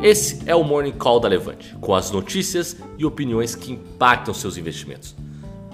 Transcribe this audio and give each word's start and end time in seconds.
Esse 0.00 0.38
é 0.46 0.54
o 0.54 0.62
Morning 0.62 0.92
Call 0.92 1.18
da 1.18 1.26
Levante, 1.26 1.74
com 1.80 1.92
as 1.92 2.12
notícias 2.12 2.76
e 2.96 3.04
opiniões 3.04 3.56
que 3.56 3.72
impactam 3.72 4.32
seus 4.32 4.56
investimentos. 4.56 5.16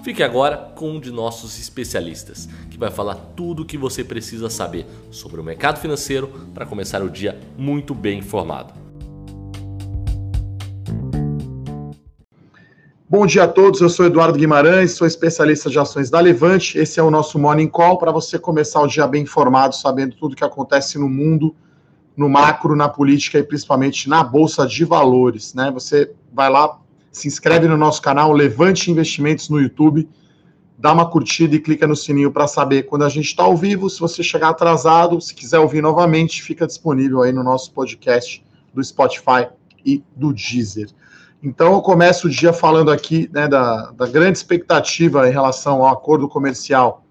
Fique 0.03 0.23
agora 0.23 0.57
com 0.73 0.93
um 0.93 0.99
de 0.99 1.11
nossos 1.11 1.59
especialistas, 1.59 2.49
que 2.71 2.77
vai 2.77 2.89
falar 2.89 3.13
tudo 3.35 3.61
o 3.61 3.65
que 3.65 3.77
você 3.77 4.03
precisa 4.03 4.49
saber 4.49 4.87
sobre 5.11 5.39
o 5.39 5.43
mercado 5.43 5.79
financeiro 5.79 6.27
para 6.55 6.65
começar 6.65 7.03
o 7.03 7.09
dia 7.09 7.39
muito 7.55 7.93
bem 7.93 8.17
informado. 8.17 8.73
Bom 13.07 13.27
dia 13.27 13.43
a 13.43 13.47
todos, 13.47 13.79
eu 13.79 13.89
sou 13.89 14.07
Eduardo 14.07 14.39
Guimarães, 14.39 14.93
sou 14.93 15.05
especialista 15.05 15.69
de 15.69 15.77
ações 15.77 16.09
da 16.09 16.19
Levante. 16.19 16.79
Esse 16.79 16.99
é 16.99 17.03
o 17.03 17.11
nosso 17.11 17.37
Morning 17.37 17.67
Call 17.67 17.99
para 17.99 18.11
você 18.11 18.39
começar 18.39 18.81
o 18.81 18.87
dia 18.87 19.05
bem 19.05 19.21
informado, 19.21 19.75
sabendo 19.75 20.15
tudo 20.15 20.33
o 20.33 20.35
que 20.35 20.43
acontece 20.43 20.97
no 20.97 21.07
mundo 21.07 21.55
no 22.15 22.29
macro, 22.29 22.75
na 22.75 22.87
política 22.87 23.39
e 23.39 23.43
principalmente 23.43 24.07
na 24.09 24.23
bolsa 24.23 24.65
de 24.65 24.85
valores, 24.85 25.53
né? 25.53 25.69
Você 25.71 26.11
vai 26.33 26.49
lá, 26.49 26.79
se 27.11 27.27
inscreve 27.27 27.67
no 27.67 27.77
nosso 27.77 28.01
canal 28.01 28.31
Levante 28.31 28.89
Investimentos 28.89 29.49
no 29.49 29.59
YouTube, 29.59 30.07
dá 30.77 30.93
uma 30.93 31.09
curtida 31.09 31.55
e 31.55 31.59
clica 31.59 31.87
no 31.87 31.95
sininho 31.95 32.31
para 32.31 32.47
saber 32.47 32.83
quando 32.83 33.03
a 33.03 33.09
gente 33.09 33.25
está 33.25 33.43
ao 33.43 33.55
vivo. 33.55 33.89
Se 33.89 33.99
você 33.99 34.23
chegar 34.23 34.49
atrasado, 34.49 35.19
se 35.19 35.33
quiser 35.33 35.59
ouvir 35.59 35.81
novamente, 35.81 36.41
fica 36.41 36.65
disponível 36.65 37.21
aí 37.21 37.31
no 37.31 37.43
nosso 37.43 37.71
podcast 37.71 38.43
do 38.73 38.83
Spotify 38.83 39.47
e 39.85 40.03
do 40.15 40.33
Deezer. 40.33 40.89
Então, 41.41 41.73
eu 41.73 41.81
começo 41.81 42.27
o 42.27 42.29
dia 42.29 42.51
falando 42.51 42.91
aqui 42.91 43.29
né, 43.31 43.47
da, 43.47 43.91
da 43.91 44.07
grande 44.07 44.37
expectativa 44.37 45.27
em 45.29 45.31
relação 45.31 45.83
ao 45.83 45.87
acordo 45.87 46.27
comercial 46.27 47.05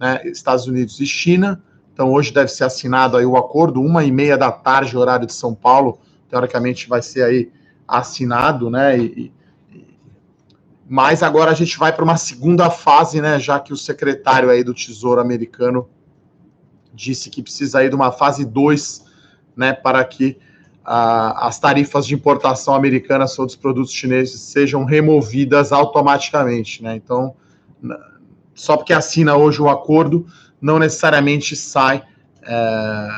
né, 0.00 0.20
Estados 0.24 0.66
Unidos 0.66 1.00
e 1.00 1.06
China. 1.06 1.62
Então, 1.96 2.12
hoje 2.12 2.30
deve 2.30 2.48
ser 2.48 2.64
assinado 2.64 3.16
aí 3.16 3.24
o 3.24 3.38
acordo, 3.38 3.80
uma 3.80 4.04
e 4.04 4.12
meia 4.12 4.36
da 4.36 4.52
tarde, 4.52 4.98
horário 4.98 5.26
de 5.26 5.32
São 5.32 5.54
Paulo, 5.54 5.98
teoricamente 6.28 6.86
vai 6.90 7.00
ser 7.00 7.22
aí 7.22 7.50
assinado, 7.88 8.68
né? 8.68 8.98
E, 8.98 9.32
e, 9.72 9.96
mas 10.86 11.22
agora 11.22 11.50
a 11.50 11.54
gente 11.54 11.78
vai 11.78 11.90
para 11.90 12.04
uma 12.04 12.18
segunda 12.18 12.68
fase, 12.68 13.22
né? 13.22 13.40
Já 13.40 13.58
que 13.58 13.72
o 13.72 13.76
secretário 13.78 14.50
aí 14.50 14.62
do 14.62 14.74
Tesouro 14.74 15.22
americano 15.22 15.88
disse 16.92 17.30
que 17.30 17.42
precisa 17.42 17.78
aí 17.78 17.88
de 17.88 17.94
uma 17.94 18.12
fase 18.12 18.44
2, 18.44 19.02
né? 19.56 19.72
Para 19.72 20.04
que 20.04 20.38
as 20.84 21.58
tarifas 21.58 22.06
de 22.06 22.14
importação 22.14 22.74
americanas 22.74 23.32
sobre 23.32 23.52
os 23.52 23.56
produtos 23.56 23.90
chineses 23.90 24.38
sejam 24.38 24.84
removidas 24.84 25.72
automaticamente, 25.72 26.82
né? 26.82 26.94
Então, 26.94 27.34
só 28.54 28.76
porque 28.76 28.92
assina 28.92 29.34
hoje 29.34 29.62
o 29.62 29.70
acordo 29.70 30.26
não 30.66 30.80
necessariamente 30.80 31.54
sai 31.54 32.02
é, 32.42 33.08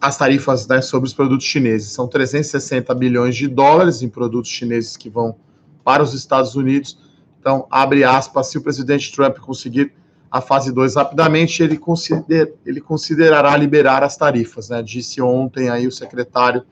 as 0.00 0.18
tarifas 0.18 0.66
né, 0.66 0.82
sobre 0.82 1.06
os 1.06 1.14
produtos 1.14 1.46
chineses. 1.46 1.92
São 1.92 2.08
360 2.08 2.92
bilhões 2.96 3.36
de 3.36 3.46
dólares 3.46 4.02
em 4.02 4.08
produtos 4.08 4.50
chineses 4.50 4.96
que 4.96 5.08
vão 5.08 5.36
para 5.84 6.02
os 6.02 6.12
Estados 6.12 6.56
Unidos. 6.56 6.98
Então, 7.38 7.68
abre 7.70 8.02
aspas, 8.02 8.48
se 8.48 8.58
o 8.58 8.62
presidente 8.62 9.12
Trump 9.12 9.38
conseguir 9.38 9.92
a 10.28 10.40
fase 10.40 10.72
2 10.72 10.96
rapidamente, 10.96 11.62
ele, 11.62 11.78
consider, 11.78 12.54
ele 12.66 12.80
considerará 12.80 13.56
liberar 13.56 14.02
as 14.02 14.16
tarifas, 14.16 14.70
né? 14.70 14.82
Disse 14.82 15.22
ontem 15.22 15.68
aí 15.68 15.86
o 15.86 15.92
secretário 15.92 16.64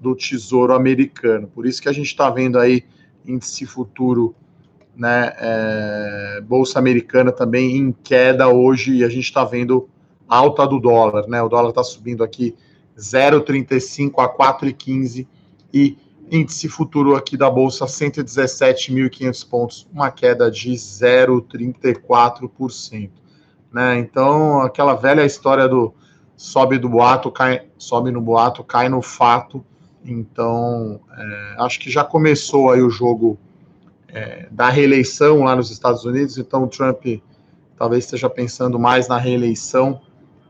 do 0.00 0.14
Tesouro 0.14 0.72
americano. 0.72 1.46
Por 1.48 1.66
isso 1.66 1.82
que 1.82 1.88
a 1.88 1.92
gente 1.92 2.06
está 2.06 2.30
vendo 2.30 2.58
aí 2.58 2.84
índice 3.26 3.66
futuro 3.66 4.34
né? 4.98 5.32
É, 5.38 6.40
Bolsa 6.40 6.80
americana 6.80 7.30
também 7.30 7.76
em 7.76 7.92
queda 7.92 8.48
hoje 8.48 8.96
e 8.96 9.04
a 9.04 9.08
gente 9.08 9.24
está 9.24 9.44
vendo 9.44 9.88
alta 10.26 10.66
do 10.66 10.80
dólar, 10.80 11.28
né? 11.28 11.40
O 11.40 11.48
dólar 11.48 11.68
está 11.68 11.84
subindo 11.84 12.24
aqui 12.24 12.56
0,35 12.98 14.14
a 14.18 14.28
4,15 14.28 15.24
e 15.72 15.96
índice 16.30 16.68
futuro 16.68 17.14
aqui 17.14 17.36
da 17.36 17.48
bolsa 17.48 17.86
117.500 17.86 19.48
pontos, 19.48 19.88
uma 19.92 20.10
queda 20.10 20.50
de 20.50 20.72
0,34%, 20.72 23.10
né? 23.72 23.98
Então, 23.98 24.62
aquela 24.62 24.94
velha 24.94 25.24
história 25.24 25.68
do 25.68 25.94
sobe 26.36 26.76
do 26.76 26.88
boato, 26.88 27.30
cai, 27.30 27.68
sobe 27.78 28.10
no 28.10 28.20
boato, 28.20 28.64
cai 28.64 28.88
no 28.88 29.00
fato. 29.00 29.64
Então, 30.04 31.00
é, 31.16 31.54
acho 31.58 31.78
que 31.78 31.88
já 31.90 32.02
começou 32.04 32.70
aí 32.70 32.82
o 32.82 32.90
jogo 32.90 33.38
é, 34.18 34.48
da 34.50 34.68
reeleição 34.68 35.44
lá 35.44 35.54
nos 35.54 35.70
Estados 35.70 36.04
Unidos, 36.04 36.36
então 36.38 36.64
o 36.64 36.66
Trump 36.66 37.06
talvez 37.76 38.04
esteja 38.04 38.28
pensando 38.28 38.78
mais 38.78 39.06
na 39.06 39.16
reeleição 39.16 40.00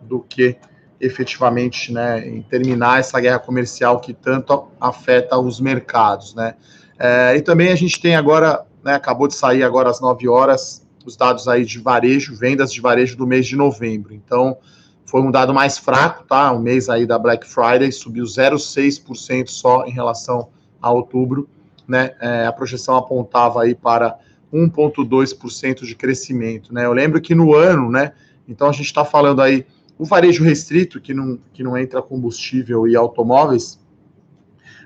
do 0.01 0.21
que 0.21 0.57
efetivamente 0.99 1.93
né, 1.93 2.27
em 2.27 2.41
terminar 2.41 2.99
essa 2.99 3.21
guerra 3.21 3.39
comercial 3.39 4.01
que 4.01 4.15
tanto 4.15 4.69
afeta 4.81 5.39
os 5.39 5.61
mercados. 5.61 6.35
Né? 6.35 6.55
É, 6.99 7.37
e 7.37 7.43
também 7.43 7.71
a 7.71 7.75
gente 7.75 8.01
tem 8.01 8.17
agora, 8.17 8.65
né, 8.83 8.95
acabou 8.95 9.29
de 9.29 9.35
sair 9.35 9.63
agora 9.63 9.91
às 9.91 10.01
9 10.01 10.27
horas, 10.29 10.87
os 11.05 11.15
dados 11.15 11.47
aí 11.47 11.65
de 11.65 11.79
varejo, 11.79 12.35
vendas 12.35 12.73
de 12.73 12.81
varejo 12.81 13.17
do 13.19 13.27
mês 13.27 13.47
de 13.47 13.55
novembro. 13.55 14.15
Então, 14.15 14.57
foi 15.05 15.21
um 15.21 15.31
dado 15.31 15.53
mais 15.55 15.79
fraco, 15.79 16.25
tá? 16.25 16.53
O 16.53 16.59
mês 16.59 16.89
aí 16.89 17.07
da 17.07 17.19
Black 17.19 17.47
Friday 17.47 17.91
subiu 17.93 18.25
0,6% 18.25 19.49
só 19.49 19.85
em 19.87 19.91
relação 19.91 20.49
a 20.83 20.91
outubro 20.91 21.49
né, 21.89 22.13
é, 22.21 22.47
a 22.47 22.53
projeção 22.53 22.97
apontava 22.97 23.63
aí 23.63 23.75
para 23.75 24.19
1,2% 24.53 25.85
de 25.85 25.95
crescimento. 25.95 26.73
Né? 26.73 26.85
Eu 26.85 26.93
lembro 26.93 27.21
que 27.21 27.35
no 27.35 27.55
ano, 27.55 27.91
né, 27.91 28.13
então 28.47 28.69
a 28.69 28.73
gente 28.73 28.87
está 28.87 29.05
falando 29.05 29.41
aí, 29.41 29.67
o 29.99 30.05
varejo 30.05 30.45
restrito, 30.45 31.01
que 31.01 31.13
não, 31.13 31.39
que 31.53 31.63
não 31.63 31.77
entra 31.77 32.03
combustível 32.03 32.87
e 32.87 32.95
automóveis, 32.95 33.81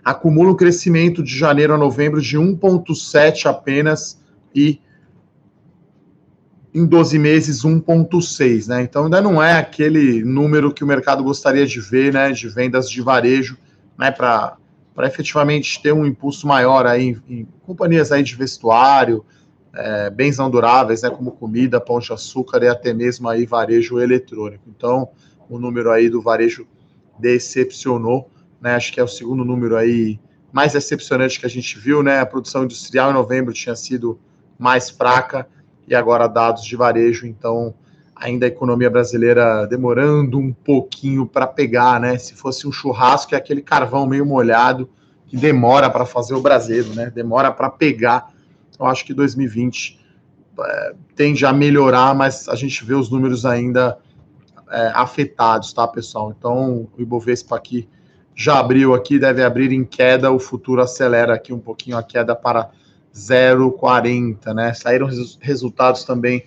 acumula 0.04 0.52
um 0.52 0.56
crescimento 0.56 1.22
de 1.22 1.36
janeiro 1.36 1.74
a 1.74 1.78
novembro 1.78 2.20
de 2.20 2.38
1,7 2.38 3.46
apenas 3.46 4.20
e 4.54 4.80
em 6.74 6.86
12 6.86 7.18
meses 7.18 7.62
1,6, 7.62 8.66
né? 8.66 8.82
Então 8.82 9.04
ainda 9.04 9.20
não 9.20 9.42
é 9.42 9.52
aquele 9.52 10.24
número 10.24 10.72
que 10.72 10.82
o 10.82 10.86
mercado 10.86 11.22
gostaria 11.22 11.66
de 11.66 11.80
ver, 11.80 12.12
né? 12.12 12.32
De 12.32 12.48
vendas 12.48 12.90
de 12.90 13.02
varejo, 13.02 13.58
né? 13.98 14.10
Para 14.10 14.56
para 14.94 15.06
efetivamente 15.06 15.80
ter 15.82 15.92
um 15.92 16.04
impulso 16.04 16.46
maior 16.46 16.86
aí 16.86 17.16
em, 17.28 17.46
companhias 17.62 18.12
aí 18.12 18.22
de 18.22 18.34
vestuário, 18.34 19.24
é, 19.74 20.10
bens 20.10 20.36
não 20.36 20.50
duráveis, 20.50 21.02
né, 21.02 21.10
como 21.10 21.32
comida, 21.32 21.80
pão 21.80 21.98
de 21.98 22.12
açúcar 22.12 22.62
e 22.62 22.68
até 22.68 22.92
mesmo 22.92 23.28
aí 23.28 23.46
varejo 23.46 23.98
eletrônico. 23.98 24.64
Então, 24.68 25.08
o 25.48 25.58
número 25.58 25.90
aí 25.90 26.10
do 26.10 26.20
varejo 26.20 26.66
decepcionou, 27.18 28.30
né, 28.60 28.74
acho 28.74 28.92
que 28.92 29.00
é 29.00 29.02
o 29.02 29.08
segundo 29.08 29.44
número 29.44 29.76
aí 29.76 30.20
mais 30.52 30.74
decepcionante 30.74 31.40
que 31.40 31.46
a 31.46 31.50
gente 31.50 31.78
viu, 31.78 32.02
né, 32.02 32.20
a 32.20 32.26
produção 32.26 32.64
industrial 32.64 33.10
em 33.10 33.14
novembro 33.14 33.54
tinha 33.54 33.74
sido 33.74 34.20
mais 34.58 34.90
fraca 34.90 35.48
e 35.88 35.94
agora 35.94 36.28
dados 36.28 36.64
de 36.64 36.76
varejo, 36.76 37.26
então 37.26 37.74
ainda 38.22 38.46
a 38.46 38.48
economia 38.48 38.88
brasileira 38.88 39.66
demorando 39.66 40.38
um 40.38 40.52
pouquinho 40.52 41.26
para 41.26 41.46
pegar, 41.46 42.00
né? 42.00 42.16
Se 42.18 42.34
fosse 42.34 42.68
um 42.68 42.72
churrasco, 42.72 43.34
é 43.34 43.38
aquele 43.38 43.60
carvão 43.60 44.06
meio 44.06 44.24
molhado 44.24 44.88
que 45.26 45.36
demora 45.36 45.90
para 45.90 46.06
fazer 46.06 46.34
o 46.34 46.40
braseiro, 46.40 46.94
né? 46.94 47.10
Demora 47.10 47.50
para 47.50 47.68
pegar. 47.68 48.32
Eu 48.78 48.86
acho 48.86 49.04
que 49.04 49.12
2020 49.12 49.98
é, 50.60 50.94
tende 51.16 51.44
a 51.44 51.52
melhorar, 51.52 52.14
mas 52.14 52.48
a 52.48 52.54
gente 52.54 52.84
vê 52.84 52.94
os 52.94 53.10
números 53.10 53.44
ainda 53.44 53.98
é, 54.70 54.92
afetados, 54.94 55.72
tá, 55.72 55.88
pessoal? 55.88 56.32
Então, 56.36 56.88
o 56.96 57.02
Ibovespa 57.02 57.56
aqui 57.56 57.88
já 58.36 58.60
abriu 58.60 58.94
aqui, 58.94 59.18
deve 59.18 59.42
abrir 59.42 59.72
em 59.72 59.84
queda, 59.84 60.30
o 60.30 60.38
futuro 60.38 60.80
acelera 60.80 61.34
aqui 61.34 61.52
um 61.52 61.58
pouquinho 61.58 61.98
a 61.98 62.02
queda 62.02 62.36
para 62.36 62.70
0,40, 63.12 64.54
né? 64.54 64.72
Saíram 64.74 65.06
res 65.06 65.38
resultados 65.40 66.04
também 66.04 66.44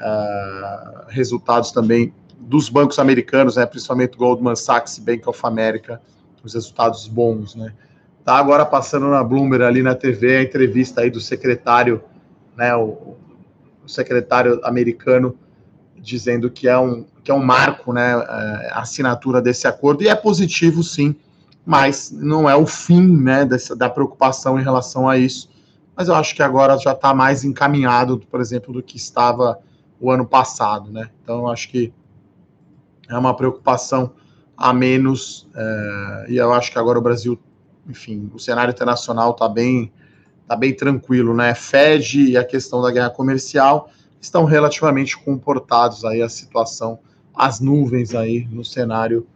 uh, 0.00 1.06
resultados 1.08 1.70
também 1.70 2.12
dos 2.38 2.68
bancos 2.68 2.98
americanos, 2.98 3.56
né, 3.56 3.64
principalmente 3.66 4.16
Goldman 4.16 4.56
Sachs 4.56 4.98
e 4.98 5.00
Bank 5.00 5.28
of 5.28 5.40
America, 5.44 6.00
os 6.42 6.54
resultados 6.54 7.06
bons, 7.06 7.54
né. 7.54 7.72
Tá 8.24 8.36
agora 8.36 8.64
passando 8.64 9.08
na 9.08 9.22
Bloomberg 9.22 9.64
ali 9.64 9.82
na 9.82 9.94
TV 9.94 10.38
a 10.38 10.42
entrevista 10.42 11.02
aí 11.02 11.10
do 11.10 11.20
secretário, 11.20 12.02
né, 12.56 12.74
o, 12.74 13.16
o 13.84 13.88
secretário 13.88 14.60
americano 14.64 15.36
dizendo 15.98 16.50
que 16.50 16.68
é 16.68 16.78
um 16.78 17.04
que 17.24 17.30
é 17.30 17.34
um 17.34 17.42
marco, 17.42 17.92
né, 17.92 18.12
é, 18.12 18.70
a 18.70 18.80
assinatura 18.80 19.40
desse 19.40 19.66
acordo. 19.66 20.04
E 20.04 20.08
é 20.08 20.14
positivo 20.14 20.82
sim, 20.82 21.16
mas 21.64 22.10
não 22.12 22.48
é 22.48 22.54
o 22.54 22.66
fim, 22.66 23.00
né, 23.00 23.46
dessa, 23.46 23.74
da 23.74 23.88
preocupação 23.88 24.60
em 24.60 24.62
relação 24.62 25.08
a 25.08 25.16
isso. 25.16 25.48
Mas 25.96 26.08
eu 26.08 26.14
acho 26.14 26.34
que 26.34 26.42
agora 26.42 26.76
já 26.76 26.92
está 26.92 27.14
mais 27.14 27.42
encaminhado, 27.42 28.18
por 28.30 28.40
exemplo, 28.42 28.74
do 28.74 28.82
que 28.82 28.98
estava 28.98 29.58
o 30.04 30.10
ano 30.10 30.26
passado, 30.26 30.92
né? 30.92 31.08
Então, 31.22 31.48
acho 31.48 31.70
que 31.70 31.90
é 33.08 33.16
uma 33.16 33.34
preocupação 33.34 34.12
a 34.54 34.72
menos, 34.72 35.48
é, 35.54 36.26
e 36.28 36.36
eu 36.36 36.52
acho 36.52 36.70
que 36.70 36.78
agora 36.78 36.98
o 36.98 37.02
Brasil, 37.02 37.40
enfim, 37.88 38.30
o 38.34 38.38
cenário 38.38 38.70
internacional 38.70 39.30
está 39.30 39.48
bem, 39.48 39.90
tá 40.46 40.54
bem 40.54 40.74
tranquilo, 40.74 41.34
né? 41.34 41.54
Fed 41.54 42.30
e 42.30 42.36
a 42.36 42.44
questão 42.44 42.82
da 42.82 42.92
guerra 42.92 43.08
comercial 43.08 43.88
estão 44.20 44.44
relativamente 44.44 45.16
comportados 45.16 46.04
aí 46.04 46.20
a 46.20 46.28
situação, 46.28 46.98
as 47.34 47.58
nuvens 47.58 48.14
aí 48.14 48.46
no 48.50 48.62
cenário 48.62 49.26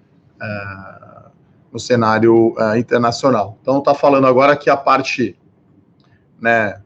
é, 0.40 1.28
no 1.72 1.78
cenário 1.78 2.54
uh, 2.58 2.76
internacional. 2.78 3.58
Então, 3.60 3.78
está 3.78 3.94
falando 3.94 4.26
agora 4.26 4.56
que 4.56 4.70
a 4.70 4.76
parte 4.76 5.38
né, 6.40 6.80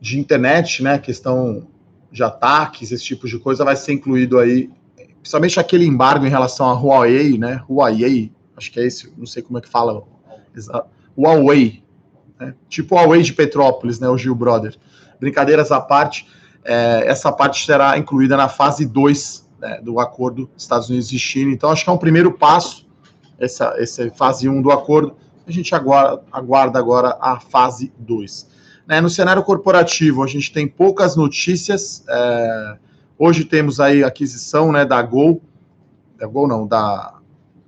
de 0.00 0.18
internet, 0.18 0.82
né, 0.82 0.98
questão 0.98 1.66
de 2.10 2.22
ataques, 2.22 2.90
esse 2.90 3.04
tipo 3.04 3.28
de 3.28 3.38
coisa, 3.38 3.64
vai 3.64 3.76
ser 3.76 3.92
incluído 3.92 4.38
aí, 4.38 4.70
principalmente 5.20 5.60
aquele 5.60 5.84
embargo 5.84 6.26
em 6.26 6.30
relação 6.30 6.66
a 6.66 6.72
Huawei, 6.72 7.38
né, 7.38 7.62
Huawei, 7.68 8.32
acho 8.56 8.72
que 8.72 8.80
é 8.80 8.86
esse, 8.86 9.12
não 9.16 9.26
sei 9.26 9.42
como 9.42 9.58
é 9.58 9.60
que 9.60 9.68
fala, 9.68 10.02
Huawei, 11.16 11.82
né, 12.38 12.54
tipo 12.68 12.94
Huawei 12.94 13.22
de 13.22 13.32
Petrópolis, 13.32 14.00
né, 14.00 14.08
o 14.08 14.16
Gil 14.16 14.34
Brother. 14.34 14.76
Brincadeiras 15.20 15.70
à 15.70 15.80
parte, 15.80 16.26
é, 16.64 17.04
essa 17.06 17.30
parte 17.30 17.64
será 17.64 17.98
incluída 17.98 18.36
na 18.36 18.48
fase 18.48 18.86
2 18.86 19.48
né, 19.60 19.80
do 19.82 20.00
acordo 20.00 20.50
Estados 20.56 20.88
Unidos 20.88 21.12
e 21.12 21.18
China. 21.18 21.52
Então, 21.52 21.70
acho 21.70 21.84
que 21.84 21.90
é 21.90 21.92
um 21.92 21.98
primeiro 21.98 22.32
passo, 22.32 22.86
essa, 23.38 23.74
essa 23.76 24.10
fase 24.12 24.48
1 24.48 24.52
um 24.52 24.62
do 24.62 24.70
acordo. 24.70 25.16
A 25.46 25.50
gente 25.50 25.74
aguarda, 25.74 26.22
aguarda 26.32 26.78
agora 26.78 27.16
a 27.20 27.38
fase 27.38 27.92
2. 27.98 28.48
Né, 28.90 29.00
no 29.00 29.08
cenário 29.08 29.44
corporativo, 29.44 30.20
a 30.20 30.26
gente 30.26 30.52
tem 30.52 30.66
poucas 30.66 31.14
notícias. 31.14 32.02
É, 32.08 32.76
hoje 33.16 33.44
temos 33.44 33.78
aí 33.78 34.02
a 34.02 34.08
aquisição 34.08 34.72
né, 34.72 34.84
da 34.84 35.00
Gol, 35.00 35.40
da 36.18 36.26
Gol 36.26 36.48
não, 36.48 36.66
da, 36.66 37.14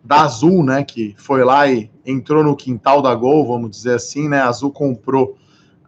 da 0.02 0.22
Azul, 0.22 0.64
né, 0.64 0.82
que 0.82 1.14
foi 1.16 1.44
lá 1.44 1.68
e 1.68 1.88
entrou 2.04 2.42
no 2.42 2.56
quintal 2.56 3.00
da 3.00 3.14
Gol, 3.14 3.46
vamos 3.46 3.70
dizer 3.70 3.94
assim, 3.94 4.28
né, 4.28 4.40
a 4.40 4.48
Azul 4.48 4.72
comprou 4.72 5.38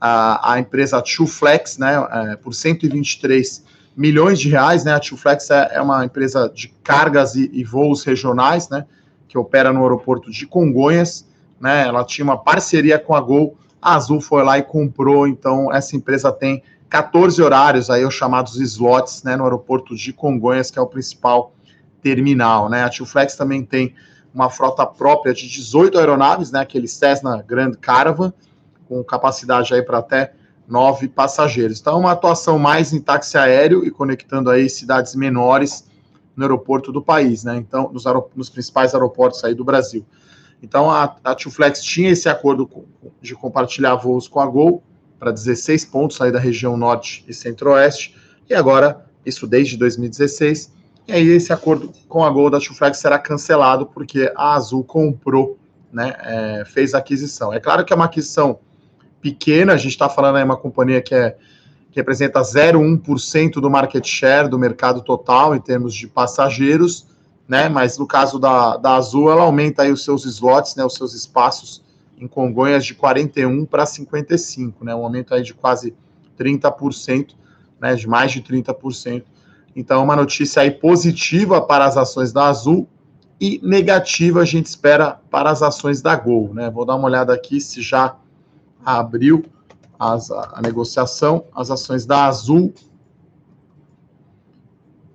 a, 0.01 0.53
a 0.53 0.61
empresa 0.61 1.03
Flex, 1.27 1.79
né, 1.79 1.95
é, 2.13 2.37
por 2.37 2.55
123 2.55 3.65
milhões 3.97 4.39
de 4.39 4.49
reais, 4.49 4.85
né, 4.85 4.95
a 4.95 5.01
Flex 5.03 5.51
é, 5.51 5.69
é 5.73 5.83
uma 5.83 6.05
empresa 6.05 6.49
de 6.49 6.69
cargas 6.85 7.35
e, 7.35 7.51
e, 7.53 7.65
voos 7.65 8.05
regionais, 8.05 8.69
né, 8.69 8.87
que 9.27 9.37
opera 9.37 9.73
no 9.73 9.83
aeroporto 9.83 10.31
de 10.31 10.47
Congonhas, 10.47 11.29
né, 11.61 11.89
ela 11.89 12.05
tinha 12.05 12.25
uma 12.25 12.39
parceria 12.39 13.01
com 13.01 13.17
a 13.17 13.21
Gol, 13.21 13.57
a 13.85 13.97
Azul 13.97 14.19
foi 14.19 14.43
lá 14.43 14.57
e 14.57 14.63
comprou, 14.63 15.29
então 15.29 15.71
essa 15.71 15.95
empresa 15.95 16.33
tem 16.33 16.63
14 16.89 17.43
horários 17.43 17.91
aí, 17.91 18.03
os 18.03 18.15
chamados 18.15 18.57
slots, 18.57 19.23
né, 19.23 19.37
no 19.37 19.45
aeroporto 19.45 19.95
de 19.95 20.11
Congonhas, 20.11 20.71
que 20.71 20.79
é 20.79 20.83
o 20.83 20.87
principal 20.87 21.53
terminal, 22.01 22.71
né? 22.71 22.83
A 22.85 22.91
Flex 22.91 23.37
também 23.37 23.63
tem 23.63 23.95
uma 24.33 24.49
frota 24.49 24.87
própria 24.87 25.35
de 25.35 25.47
18 25.49 25.99
aeronaves, 25.99 26.51
né? 26.51 26.61
Aquele 26.61 26.89
Cessna 26.89 27.43
Grand 27.47 27.73
Caravan, 27.73 28.33
com 28.89 29.05
capacidade 29.05 29.75
aí 29.75 29.83
para 29.83 29.99
até 29.99 30.33
nove 30.67 31.07
passageiros. 31.07 31.79
Então, 31.79 32.01
uma 32.01 32.13
atuação 32.13 32.59
mais 32.59 32.93
em 32.93 33.01
táxi 33.01 33.37
aéreo 33.37 33.85
e 33.85 33.91
conectando 33.91 34.49
aí 34.49 34.71
cidades 34.71 35.15
menores 35.15 35.87
no 36.35 36.45
aeroporto 36.45 36.91
do 36.91 37.03
país, 37.03 37.45
né? 37.45 37.57
Então, 37.57 37.91
nos, 37.93 38.05
nos 38.35 38.49
principais 38.49 38.95
aeroportos 38.95 39.45
aí 39.45 39.55
do 39.55 39.65
Brasil. 39.65 40.07
Então, 40.65 40.91
a, 40.91 41.15
a 41.23 41.37
Flex 41.39 41.83
tinha 41.83 42.11
esse 42.11 42.27
acordo 42.27 42.69
de 43.21 43.35
compartilhar 43.35 43.97
voos 43.97 44.27
com 44.27 44.41
a 44.41 44.47
Gol 44.47 44.83
para 45.19 45.31
16 45.31 45.85
pontos 45.85 46.19
aí 46.23 46.33
da 46.33 46.39
região 46.39 46.75
norte 46.75 47.23
e 47.29 47.35
centro-oeste, 47.35 48.17
e 48.49 48.55
agora, 48.55 49.05
isso 49.27 49.47
desde 49.47 49.77
2016, 49.77 50.73
e 51.07 51.13
aí 51.13 51.29
esse 51.29 51.53
acordo 51.53 51.93
com 52.09 52.25
a 52.25 52.31
Gol 52.31 52.49
da 52.49 52.59
Flag 52.61 52.97
será 52.97 53.19
cancelado 53.19 53.85
porque 53.85 54.33
a 54.35 54.55
Azul 54.55 54.83
comprou, 54.83 55.59
né, 55.93 56.15
é, 56.21 56.65
fez 56.65 56.95
a 56.95 56.99
aquisição. 56.99 57.53
É 57.53 57.61
claro 57.61 57.85
que 57.85 57.93
é 57.93 57.97
uma 57.97 58.07
aquisição 58.07 58.59
pequena, 59.21 59.75
a 59.75 59.77
gente 59.77 59.93
está 59.93 60.09
falando 60.09 60.37
aí 60.37 60.45
uma 60.45 60.57
companhia 60.57 61.03
que, 61.03 61.15
é, 61.15 61.37
que 61.91 61.97
representa 61.97 62.41
0,1% 62.41 63.61
do 63.61 63.71
market 63.71 64.07
share 64.07 64.49
do 64.49 64.59
mercado 64.59 65.03
total 65.03 65.55
em 65.55 65.61
termos 65.61 65.95
de 65.95 66.07
passageiros, 66.07 67.07
né, 67.47 67.69
mas 67.69 67.99
no 67.99 68.07
caso 68.07 68.39
da, 68.39 68.77
da 68.77 68.97
Azul, 68.97 69.31
ela 69.31 69.43
aumenta 69.43 69.83
aí 69.83 69.93
os 69.93 70.03
seus 70.03 70.25
slots, 70.25 70.75
né, 70.77 70.85
os 70.85 70.95
seus 70.95 71.15
espaços 71.15 71.83
em 72.17 72.27
Congonhas 72.27 72.85
de 72.85 72.95
41 72.95 73.67
para 73.67 73.85
55, 73.85 74.85
né, 74.85 74.95
um 74.95 75.05
aumento 75.05 75.35
aí 75.35 75.43
de 75.43 75.53
quase 75.53 75.95
30%, 76.39 77.35
né, 77.81 77.95
de 77.95 78.09
mais 78.09 78.33
de 78.33 78.43
30%. 78.43 79.25
Então, 79.77 80.03
uma 80.03 80.17
notícia 80.17 80.63
aí 80.63 80.71
positiva 80.71 81.61
para 81.61 81.85
as 81.85 81.97
ações 81.97 82.33
da 82.33 82.47
Azul 82.47 82.89
e 83.41 83.61
negativa 83.63 84.41
a 84.41 84.45
gente 84.45 84.67
espera 84.67 85.21
para 85.31 85.51
as 85.51 85.63
ações 85.63 86.01
da 86.01 86.15
Gol, 86.15 86.55
né? 86.55 86.71
Vou 86.71 86.85
dar 86.85 86.95
uma 86.95 87.07
olhada 87.07 87.35
aqui 87.35 87.61
se 87.61 87.83
já 87.83 88.17
abriu 88.85 89.45
as, 89.99 90.31
a, 90.31 90.53
a 90.55 90.63
negociação. 90.63 91.45
As 91.55 91.71
ações 91.71 92.07
da 92.07 92.27
Azul 92.27 92.73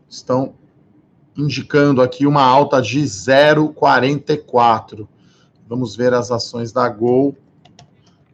estão 0.09 0.53
indicando 1.39 2.01
aqui 2.01 2.27
uma 2.27 2.43
alta 2.43 2.81
de 2.81 3.01
0,44. 3.01 5.07
Vamos 5.67 5.95
ver 5.95 6.13
as 6.13 6.29
ações 6.31 6.73
da 6.73 6.89
Gol, 6.89 7.37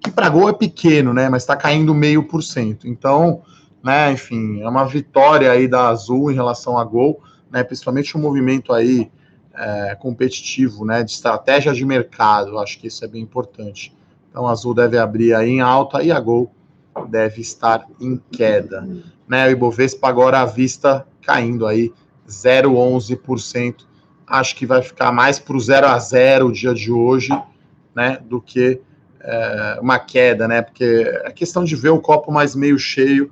que 0.02 0.10
para 0.10 0.30
Gol 0.30 0.50
é 0.50 0.54
pequeno, 0.54 1.14
né? 1.14 1.30
Mas 1.30 1.44
está 1.44 1.56
caindo 1.56 1.94
meio 1.94 2.28
por 2.28 2.42
cento. 2.42 2.88
Então, 2.88 3.44
né? 3.84 4.12
Enfim, 4.12 4.62
é 4.62 4.70
uma 4.70 4.86
vitória 4.86 5.52
aí 5.52 5.68
da 5.68 5.90
Azul 5.90 6.32
em 6.32 6.36
relação 6.36 6.76
a 6.78 6.84
Gol, 6.84 7.22
né? 7.52 7.64
Principalmente 7.64 8.18
um 8.18 8.22
movimento 8.22 8.74
aí 8.74 9.12
é, 9.54 9.96
competitivo, 9.96 10.84
né? 10.86 11.04
De 11.04 11.12
estratégia 11.12 11.74
de 11.74 11.86
mercado, 11.86 12.58
acho 12.58 12.80
que 12.80 12.88
isso 12.88 13.06
é 13.06 13.08
bem 13.08 13.22
importante. 13.22 13.96
Então, 14.30 14.48
a 14.48 14.52
Azul 14.52 14.74
deve 14.74 14.98
abrir 14.98 15.34
aí 15.34 15.50
em 15.50 15.62
alta 15.62 16.02
e 16.02 16.12
a 16.12 16.20
Gol 16.20 16.52
deve 17.10 17.42
estar 17.42 17.86
em 18.00 18.18
queda, 18.32 18.88
né? 19.28 19.48
O 19.48 19.52
Ibovespa 19.52 20.08
agora 20.08 20.40
à 20.42 20.46
vista 20.46 21.06
caindo 21.22 21.68
aí 21.68 21.92
0,11%. 22.28 23.86
Acho 24.28 24.56
que 24.56 24.66
vai 24.66 24.82
ficar 24.82 25.12
mais 25.12 25.40
para 25.40 25.56
o 25.56 25.60
0 25.60 25.88
a 25.88 26.00
0 26.00 26.48
o 26.48 26.52
dia 26.52 26.74
de 26.74 26.92
hoje, 26.92 27.30
né? 27.96 28.20
Do 28.24 28.42
que 28.42 28.82
é, 29.20 29.80
uma 29.82 30.00
queda, 30.00 30.48
né? 30.48 30.62
Porque 30.62 30.84
é 31.24 31.32
questão 31.32 31.64
de 31.64 31.76
ver 31.76 31.90
o 31.90 32.00
copo 32.00 32.32
mais 32.32 32.56
meio 32.56 32.78
cheio 32.78 33.32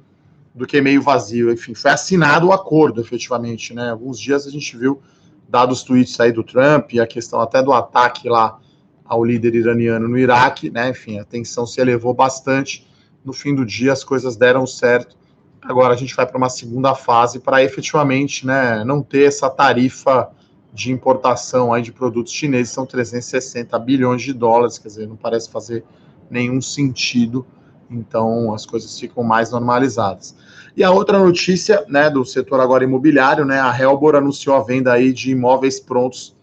do 0.53 0.67
que 0.67 0.81
meio 0.81 1.01
vazio. 1.01 1.51
Enfim, 1.51 1.73
foi 1.73 1.91
assinado 1.91 2.47
o 2.47 2.53
acordo, 2.53 3.01
efetivamente, 3.01 3.73
né? 3.73 3.89
Alguns 3.89 4.19
dias 4.19 4.45
a 4.45 4.51
gente 4.51 4.77
viu, 4.77 5.01
dados 5.49 5.79
os 5.79 5.83
tweets 5.83 6.19
aí 6.19 6.31
do 6.31 6.43
Trump, 6.43 6.93
e 6.93 6.99
a 6.99 7.07
questão 7.07 7.39
até 7.39 7.61
do 7.61 7.73
ataque 7.73 8.29
lá 8.29 8.59
ao 9.05 9.23
líder 9.23 9.55
iraniano 9.55 10.07
no 10.07 10.17
Iraque, 10.17 10.69
né? 10.69 10.89
Enfim, 10.89 11.19
a 11.19 11.25
tensão 11.25 11.65
se 11.65 11.81
elevou 11.81 12.13
bastante. 12.13 12.87
No 13.25 13.33
fim 13.33 13.53
do 13.55 13.65
dia, 13.65 13.93
as 13.93 14.03
coisas 14.03 14.35
deram 14.35 14.65
certo. 14.65 15.15
Agora 15.65 15.93
a 15.93 15.97
gente 15.97 16.15
vai 16.15 16.25
para 16.25 16.37
uma 16.37 16.49
segunda 16.49 16.93
fase 16.93 17.39
para 17.39 17.63
efetivamente, 17.63 18.45
né, 18.45 18.83
não 18.83 19.01
ter 19.01 19.27
essa 19.27 19.49
tarifa 19.49 20.29
de 20.73 20.91
importação 20.91 21.71
aí 21.71 21.81
de 21.81 21.91
produtos 21.91 22.33
chineses, 22.33 22.73
são 22.73 22.85
360 22.85 23.77
bilhões 23.79 24.21
de 24.21 24.33
dólares, 24.33 24.77
quer 24.77 24.87
dizer, 24.89 25.07
não 25.07 25.15
parece 25.15 25.49
fazer 25.49 25.83
nenhum 26.29 26.59
sentido. 26.59 27.45
Então 27.89 28.53
as 28.53 28.65
coisas 28.65 28.99
ficam 28.99 29.23
mais 29.23 29.51
normalizadas. 29.51 30.35
E 30.75 30.83
a 30.83 30.91
outra 30.91 31.19
notícia, 31.19 31.85
né, 31.87 32.09
do 32.09 32.25
setor 32.25 32.59
agora 32.59 32.83
imobiliário, 32.83 33.45
né, 33.45 33.61
a 33.61 33.77
Helbor 33.79 34.15
anunciou 34.15 34.55
a 34.55 34.63
venda 34.63 34.91
aí 34.91 35.13
de 35.13 35.31
imóveis 35.31 35.79
prontos, 35.79 36.35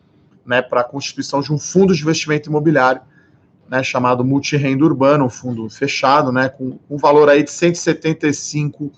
né, 0.46 0.62
para 0.62 0.80
a 0.80 0.84
constituição 0.84 1.40
de 1.40 1.52
um 1.52 1.58
fundo 1.58 1.94
de 1.94 2.02
investimento 2.02 2.48
imobiliário, 2.48 3.02
né, 3.70 3.84
chamado 3.84 4.24
Multirrenda 4.24 4.84
Urbano, 4.84 5.26
um 5.26 5.30
fundo 5.30 5.70
fechado, 5.70 6.32
né, 6.32 6.48
com 6.48 6.78
um 6.90 6.96
valor 6.96 7.28
aí 7.28 7.44
de 7.44 7.50
175 7.50 8.90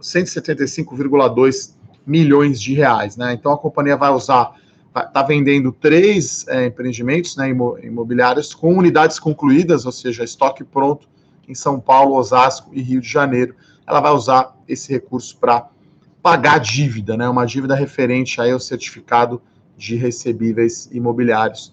175,2 0.00 1.74
milhões 2.04 2.60
de 2.60 2.74
reais, 2.74 3.16
né? 3.16 3.32
Então 3.32 3.52
a 3.52 3.58
companhia 3.58 3.96
vai 3.96 4.10
usar 4.10 4.54
está 4.96 5.22
vendendo 5.22 5.70
três 5.70 6.44
é, 6.48 6.66
empreendimentos 6.66 7.36
né, 7.36 7.48
imobiliários 7.50 8.52
com 8.52 8.76
unidades 8.76 9.20
concluídas, 9.20 9.86
ou 9.86 9.92
seja, 9.92 10.24
estoque 10.24 10.64
pronto 10.64 11.08
em 11.46 11.54
São 11.54 11.78
Paulo, 11.78 12.16
Osasco 12.16 12.70
e 12.72 12.82
Rio 12.82 13.00
de 13.00 13.08
Janeiro. 13.08 13.54
Ela 13.86 14.00
vai 14.00 14.10
usar 14.10 14.56
esse 14.66 14.90
recurso 14.90 15.38
para 15.38 15.68
pagar 16.20 16.58
dívida, 16.58 17.16
né? 17.16 17.28
Uma 17.28 17.46
dívida 17.46 17.76
referente 17.76 18.40
aí 18.40 18.50
ao 18.50 18.58
certificado 18.58 19.40
de 19.76 19.94
recebíveis 19.94 20.88
imobiliários, 20.90 21.72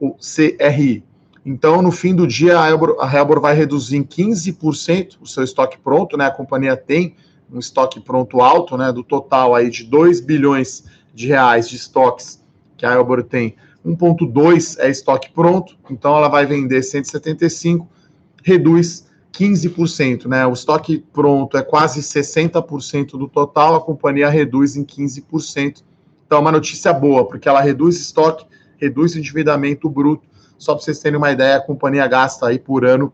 o 0.00 0.14
CRI. 0.14 1.04
Então, 1.46 1.80
no 1.80 1.92
fim 1.92 2.12
do 2.12 2.26
dia, 2.26 2.60
a 2.60 2.68
Helbor, 2.68 2.96
a 2.98 3.40
vai 3.40 3.54
reduzir 3.54 3.96
em 3.96 4.02
15% 4.02 5.18
o 5.20 5.26
seu 5.26 5.44
estoque 5.44 5.78
pronto, 5.78 6.16
né? 6.16 6.26
A 6.26 6.30
companhia 6.32 6.76
tem 6.76 7.14
um 7.48 7.60
estoque 7.60 8.00
pronto 8.00 8.40
alto, 8.40 8.76
né? 8.76 8.90
Do 8.90 9.04
total 9.04 9.54
aí 9.54 9.70
de 9.70 9.84
2 9.84 10.20
bilhões 10.20 10.84
de 11.14 11.28
reais 11.28 11.68
de 11.68 11.76
estoques 11.76 12.44
que 12.76 12.84
a 12.84 12.92
Helbor 12.92 13.22
tem, 13.22 13.54
1.2 13.86 14.76
é 14.80 14.90
estoque 14.90 15.30
pronto, 15.30 15.78
então 15.88 16.16
ela 16.16 16.28
vai 16.28 16.44
vender 16.44 16.82
175, 16.82 17.88
reduz 18.42 19.06
15%, 19.32 20.26
né? 20.26 20.44
O 20.46 20.52
estoque 20.52 21.04
pronto 21.12 21.56
é 21.56 21.62
quase 21.62 22.00
60% 22.00 23.12
do 23.12 23.28
total, 23.28 23.76
a 23.76 23.80
companhia 23.80 24.28
reduz 24.28 24.74
em 24.74 24.84
15%. 24.84 25.84
Então, 26.26 26.38
é 26.38 26.40
uma 26.40 26.50
notícia 26.50 26.92
boa, 26.92 27.24
porque 27.24 27.48
ela 27.48 27.60
reduz 27.60 28.00
estoque, 28.00 28.44
reduz 28.78 29.14
endividamento 29.14 29.88
bruto. 29.88 30.26
Só 30.58 30.74
para 30.74 30.82
vocês 30.82 30.98
terem 30.98 31.18
uma 31.18 31.30
ideia, 31.30 31.56
a 31.56 31.60
companhia 31.60 32.06
gasta 32.06 32.46
aí 32.46 32.58
por 32.58 32.84
ano 32.84 33.12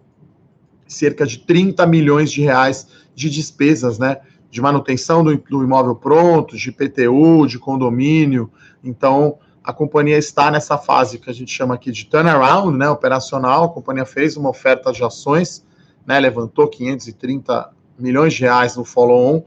cerca 0.86 1.26
de 1.26 1.38
30 1.38 1.86
milhões 1.86 2.30
de 2.30 2.42
reais 2.42 2.86
de 3.14 3.30
despesas, 3.30 3.98
né? 3.98 4.18
De 4.50 4.60
manutenção 4.60 5.24
do, 5.24 5.32
imóvel 5.32 5.94
pronto, 5.94 6.56
de 6.56 6.70
PTU, 6.70 7.46
de 7.46 7.58
condomínio. 7.58 8.50
Então, 8.84 9.38
a 9.64 9.72
companhia 9.72 10.18
está 10.18 10.50
nessa 10.50 10.76
fase 10.76 11.18
que 11.18 11.30
a 11.30 11.32
gente 11.32 11.52
chama 11.52 11.74
aqui 11.74 11.90
de 11.90 12.04
turnaround, 12.06 12.76
né, 12.76 12.88
operacional. 12.88 13.64
A 13.64 13.68
companhia 13.68 14.04
fez 14.04 14.36
uma 14.36 14.50
oferta 14.50 14.92
de 14.92 15.02
ações, 15.02 15.64
né, 16.06 16.20
levantou 16.20 16.68
530 16.68 17.70
milhões 17.98 18.34
de 18.34 18.40
reais 18.40 18.76
no 18.76 18.84
follow-on, 18.84 19.42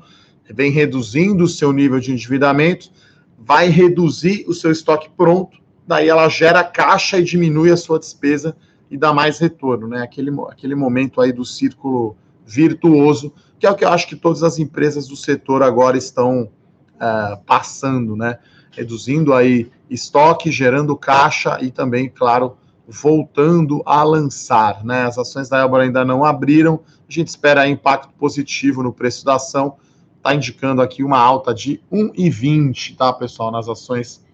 vem 0.49 0.71
reduzindo 0.71 1.43
o 1.43 1.47
seu 1.47 1.73
nível 1.73 1.99
de 1.99 2.11
endividamento, 2.11 2.89
vai 3.37 3.67
reduzir 3.67 4.45
o 4.47 4.53
seu 4.53 4.71
estoque 4.71 5.09
pronto, 5.15 5.57
daí 5.87 6.09
ela 6.09 6.27
gera 6.29 6.63
caixa 6.63 7.19
e 7.19 7.23
diminui 7.23 7.71
a 7.71 7.77
sua 7.77 7.99
despesa 7.99 8.55
e 8.89 8.97
dá 8.97 9.13
mais 9.13 9.39
retorno, 9.39 9.87
né? 9.87 10.01
Aquele, 10.01 10.31
aquele 10.49 10.75
momento 10.75 11.21
aí 11.21 11.31
do 11.31 11.45
círculo 11.45 12.15
virtuoso, 12.45 13.33
que 13.59 13.65
é 13.65 13.71
o 13.71 13.75
que 13.75 13.85
eu 13.85 13.89
acho 13.89 14.07
que 14.07 14.15
todas 14.15 14.43
as 14.43 14.59
empresas 14.59 15.07
do 15.07 15.15
setor 15.15 15.63
agora 15.63 15.97
estão 15.97 16.43
uh, 16.95 17.43
passando, 17.45 18.15
né? 18.15 18.39
Reduzindo 18.71 19.33
aí 19.33 19.71
estoque, 19.89 20.51
gerando 20.51 20.95
caixa 20.97 21.57
e 21.61 21.71
também, 21.71 22.09
claro, 22.09 22.57
voltando 22.87 23.81
a 23.85 24.03
lançar, 24.03 24.83
né? 24.83 25.03
As 25.03 25.17
ações 25.17 25.49
da 25.49 25.59
Elbor 25.59 25.81
ainda 25.81 26.03
não 26.05 26.23
abriram, 26.23 26.81
a 27.07 27.11
gente 27.11 27.27
espera 27.27 27.67
impacto 27.67 28.13
positivo 28.17 28.83
no 28.83 28.93
preço 28.93 29.25
da 29.25 29.35
ação, 29.35 29.77
está 30.17 30.33
indicando 30.33 30.81
aqui 30.81 31.03
uma 31.03 31.19
alta 31.19 31.53
de 31.53 31.81
1,20, 31.91 32.95
tá, 32.97 33.13
pessoal, 33.13 33.51
nas 33.51 33.67
ações 33.69 34.24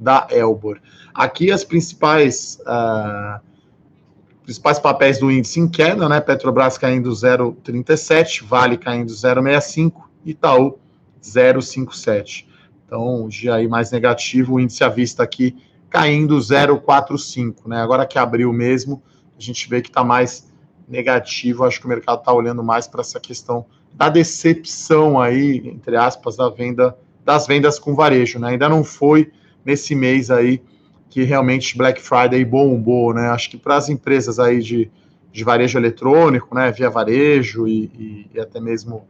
da 0.00 0.26
Elbor. 0.30 0.80
Aqui 1.14 1.52
as 1.52 1.62
principais 1.62 2.58
uh, 2.62 3.38
principais 4.42 4.78
papéis 4.78 5.18
do 5.18 5.30
índice 5.30 5.60
em 5.60 5.68
queda, 5.68 6.08
né? 6.08 6.20
Petrobras 6.20 6.78
caindo 6.78 7.10
0,37, 7.10 8.42
Vale 8.44 8.76
caindo 8.76 9.12
0,65, 9.12 9.92
Itaú 10.24 10.78
0,57. 11.22 12.46
Então, 12.86 13.28
dia 13.28 13.54
aí 13.54 13.68
mais 13.68 13.92
negativo, 13.92 14.54
o 14.54 14.60
índice 14.60 14.82
à 14.82 14.88
vista 14.88 15.22
aqui 15.22 15.56
caindo 15.88 16.36
0,45, 16.36 17.66
né? 17.66 17.80
Agora 17.80 18.06
que 18.06 18.18
abriu 18.18 18.52
mesmo, 18.52 19.02
a 19.38 19.40
gente 19.40 19.68
vê 19.68 19.80
que 19.82 19.88
está 19.88 20.02
mais 20.02 20.50
negativo. 20.88 21.64
Acho 21.64 21.78
que 21.78 21.86
o 21.86 21.88
mercado 21.88 22.20
está 22.20 22.32
olhando 22.32 22.64
mais 22.64 22.88
para 22.88 23.02
essa 23.02 23.20
questão 23.20 23.66
da 23.92 24.08
decepção 24.08 25.20
aí, 25.20 25.62
entre 25.64 25.96
aspas, 25.96 26.36
da 26.36 26.48
venda 26.48 26.96
das 27.24 27.46
vendas 27.46 27.78
com 27.78 27.94
varejo, 27.94 28.38
né? 28.38 28.48
Ainda 28.48 28.68
não 28.68 28.82
foi 28.82 29.30
nesse 29.64 29.94
mês 29.94 30.30
aí 30.30 30.62
que 31.08 31.24
realmente 31.24 31.76
Black 31.76 32.00
Friday 32.00 32.44
bombou, 32.44 33.12
né? 33.12 33.28
Acho 33.30 33.50
que 33.50 33.56
para 33.56 33.76
as 33.76 33.88
empresas 33.88 34.38
aí 34.38 34.60
de, 34.60 34.90
de 35.32 35.44
varejo 35.44 35.78
eletrônico, 35.78 36.54
né, 36.54 36.70
via 36.70 36.88
varejo 36.88 37.66
e, 37.66 37.90
e, 37.98 38.30
e 38.34 38.40
até 38.40 38.60
mesmo 38.60 39.06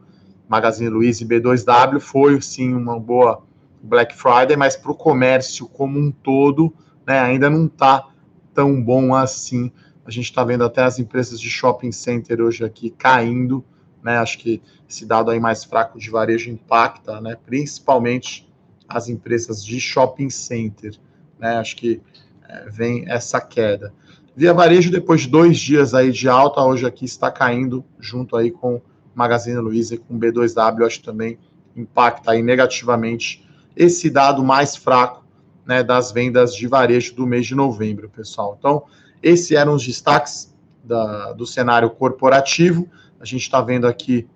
Magazine 0.49 0.89
Luiza 0.89 1.23
e 1.23 1.27
B2W 1.27 1.99
foi 1.99 2.41
sim 2.41 2.73
uma 2.73 2.99
boa 2.99 3.43
Black 3.81 4.15
Friday, 4.15 4.57
mas 4.57 4.75
para 4.75 4.91
o 4.91 4.95
comércio 4.95 5.67
como 5.67 5.99
um 5.99 6.11
todo, 6.11 6.73
né, 7.05 7.19
ainda 7.19 7.49
não 7.49 7.67
está 7.67 8.07
tão 8.53 8.81
bom 8.81 9.15
assim. 9.15 9.71
A 10.05 10.11
gente 10.11 10.25
está 10.25 10.43
vendo 10.43 10.63
até 10.63 10.83
as 10.83 10.99
empresas 10.99 11.39
de 11.39 11.49
shopping 11.49 11.91
center 11.91 12.41
hoje 12.41 12.65
aqui 12.65 12.89
caindo, 12.89 13.63
né? 14.03 14.17
Acho 14.17 14.39
que 14.39 14.61
esse 14.89 15.05
dado 15.05 15.31
aí 15.31 15.39
mais 15.39 15.63
fraco 15.63 15.99
de 15.99 16.09
varejo 16.09 16.49
impacta, 16.49 17.21
né? 17.21 17.37
Principalmente 17.45 18.50
as 18.93 19.09
empresas 19.09 19.63
de 19.65 19.79
shopping 19.79 20.29
center 20.29 20.99
né? 21.41 21.57
Acho 21.57 21.75
que 21.75 21.99
é, 22.47 22.69
vem 22.69 23.09
essa 23.09 23.41
queda. 23.41 23.91
Via 24.35 24.53
Varejo, 24.53 24.91
depois 24.91 25.21
de 25.21 25.27
dois 25.27 25.57
dias 25.57 25.93
aí 25.93 26.11
de 26.11 26.29
alta, 26.29 26.61
hoje 26.61 26.85
aqui 26.85 27.03
está 27.03 27.31
caindo 27.31 27.83
junto 27.99 28.37
aí 28.37 28.51
com 28.51 28.79
Magazine 29.13 29.57
Luiza 29.57 29.95
e 29.95 29.97
com 29.97 30.17
B2W, 30.17 30.85
acho 30.85 30.99
que 30.99 31.05
também 31.05 31.37
impacta 31.75 32.31
aí 32.31 32.41
negativamente 32.41 33.45
esse 33.75 34.09
dado 34.09 34.43
mais 34.43 34.75
fraco 34.75 35.25
né, 35.65 35.83
das 35.83 36.11
vendas 36.11 36.55
de 36.55 36.67
varejo 36.67 37.15
do 37.15 37.25
mês 37.25 37.45
de 37.45 37.55
novembro, 37.55 38.09
pessoal. 38.09 38.55
Então, 38.57 38.83
esses 39.21 39.51
eram 39.51 39.73
os 39.73 39.85
destaques 39.85 40.55
da, 40.83 41.33
do 41.33 41.45
cenário 41.45 41.89
corporativo. 41.89 42.89
A 43.19 43.25
gente 43.25 43.41
está 43.41 43.61
vendo 43.61 43.85
aqui 43.85 44.27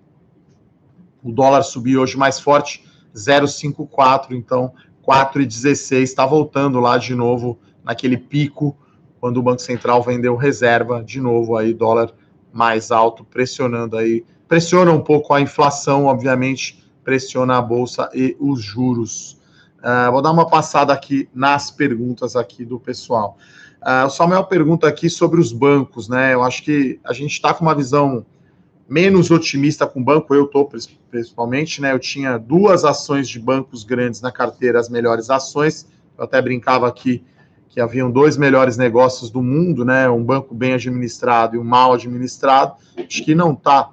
o 1.22 1.32
dólar 1.32 1.62
subir 1.62 1.96
hoje 1.96 2.16
mais 2.16 2.38
forte, 2.38 2.85
0,54, 3.16 4.32
então 4.32 4.72
4,16, 5.06 6.02
está 6.02 6.26
voltando 6.26 6.80
lá 6.80 6.98
de 6.98 7.14
novo 7.14 7.58
naquele 7.82 8.16
pico 8.16 8.76
quando 9.20 9.38
o 9.38 9.42
Banco 9.42 9.62
Central 9.62 10.02
vendeu 10.02 10.36
reserva, 10.36 11.02
de 11.02 11.20
novo 11.20 11.56
aí 11.56 11.72
dólar 11.72 12.12
mais 12.52 12.90
alto, 12.90 13.24
pressionando 13.24 13.96
aí, 13.96 14.24
pressiona 14.46 14.92
um 14.92 15.00
pouco 15.00 15.32
a 15.34 15.40
inflação, 15.40 16.06
obviamente, 16.06 16.84
pressiona 17.02 17.56
a 17.58 17.62
bolsa 17.62 18.08
e 18.14 18.36
os 18.38 18.62
juros. 18.62 19.40
Uh, 19.78 20.10
vou 20.10 20.22
dar 20.22 20.32
uma 20.32 20.46
passada 20.48 20.92
aqui 20.92 21.28
nas 21.34 21.70
perguntas 21.70 22.36
aqui 22.36 22.64
do 22.64 22.78
pessoal. 22.78 23.36
Uh, 23.82 24.06
o 24.06 24.10
Samuel 24.10 24.44
pergunta 24.44 24.88
aqui 24.88 25.08
sobre 25.08 25.40
os 25.40 25.52
bancos, 25.52 26.08
né? 26.08 26.34
Eu 26.34 26.42
acho 26.42 26.62
que 26.62 26.98
a 27.04 27.12
gente 27.12 27.32
está 27.32 27.54
com 27.54 27.64
uma 27.64 27.74
visão 27.74 28.24
menos 28.88 29.30
otimista 29.30 29.86
com 29.86 30.02
banco, 30.02 30.34
eu 30.34 30.44
estou 30.44 30.70
principalmente, 31.10 31.80
né? 31.80 31.92
Eu 31.92 31.98
tinha 31.98 32.38
duas 32.38 32.84
ações 32.84 33.28
de 33.28 33.40
bancos 33.40 33.84
grandes 33.84 34.20
na 34.20 34.30
carteira, 34.30 34.78
as 34.78 34.88
melhores 34.88 35.28
ações. 35.30 35.86
Eu 36.16 36.24
até 36.24 36.40
brincava 36.40 36.86
aqui 36.86 37.24
que 37.68 37.80
haviam 37.80 38.10
dois 38.10 38.36
melhores 38.36 38.76
negócios 38.76 39.28
do 39.30 39.42
mundo, 39.42 39.84
né? 39.84 40.08
Um 40.08 40.24
banco 40.24 40.54
bem 40.54 40.72
administrado 40.72 41.56
e 41.56 41.58
um 41.58 41.64
mal 41.64 41.92
administrado. 41.92 42.74
Acho 42.96 43.24
que 43.24 43.34
não 43.34 43.52
está 43.52 43.90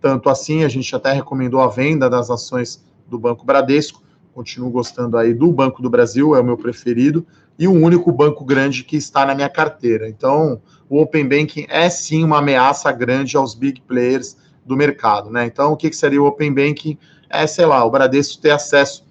tanto 0.00 0.28
assim. 0.28 0.62
A 0.62 0.68
gente 0.68 0.94
até 0.94 1.12
recomendou 1.12 1.60
a 1.60 1.68
venda 1.68 2.08
das 2.08 2.30
ações 2.30 2.84
do 3.08 3.18
Banco 3.18 3.44
Bradesco. 3.44 4.02
Continuo 4.34 4.70
gostando 4.70 5.16
aí 5.16 5.32
do 5.32 5.50
Banco 5.50 5.82
do 5.82 5.88
Brasil, 5.88 6.36
é 6.36 6.40
o 6.40 6.44
meu 6.44 6.56
preferido, 6.56 7.26
e 7.58 7.68
o 7.68 7.72
único 7.72 8.10
banco 8.12 8.44
grande 8.44 8.82
que 8.84 8.96
está 8.96 9.24
na 9.24 9.34
minha 9.34 9.48
carteira. 9.48 10.08
Então, 10.08 10.60
o 10.88 11.00
Open 11.00 11.26
Banking 11.26 11.66
é 11.68 11.88
sim 11.88 12.24
uma 12.24 12.38
ameaça 12.38 12.90
grande 12.92 13.36
aos 13.36 13.54
big 13.54 13.80
players 13.82 14.36
do 14.64 14.76
mercado, 14.76 15.30
né? 15.30 15.46
Então, 15.46 15.72
o 15.72 15.76
que, 15.76 15.92
seria 15.92 16.22
o 16.22 16.26
Open 16.26 16.52
Banking? 16.52 16.98
É, 17.28 17.46
sei 17.46 17.66
lá, 17.66 17.84
o 17.84 17.90
Bradesco 17.90 18.40
ter 18.40 18.50
acesso 18.50 19.04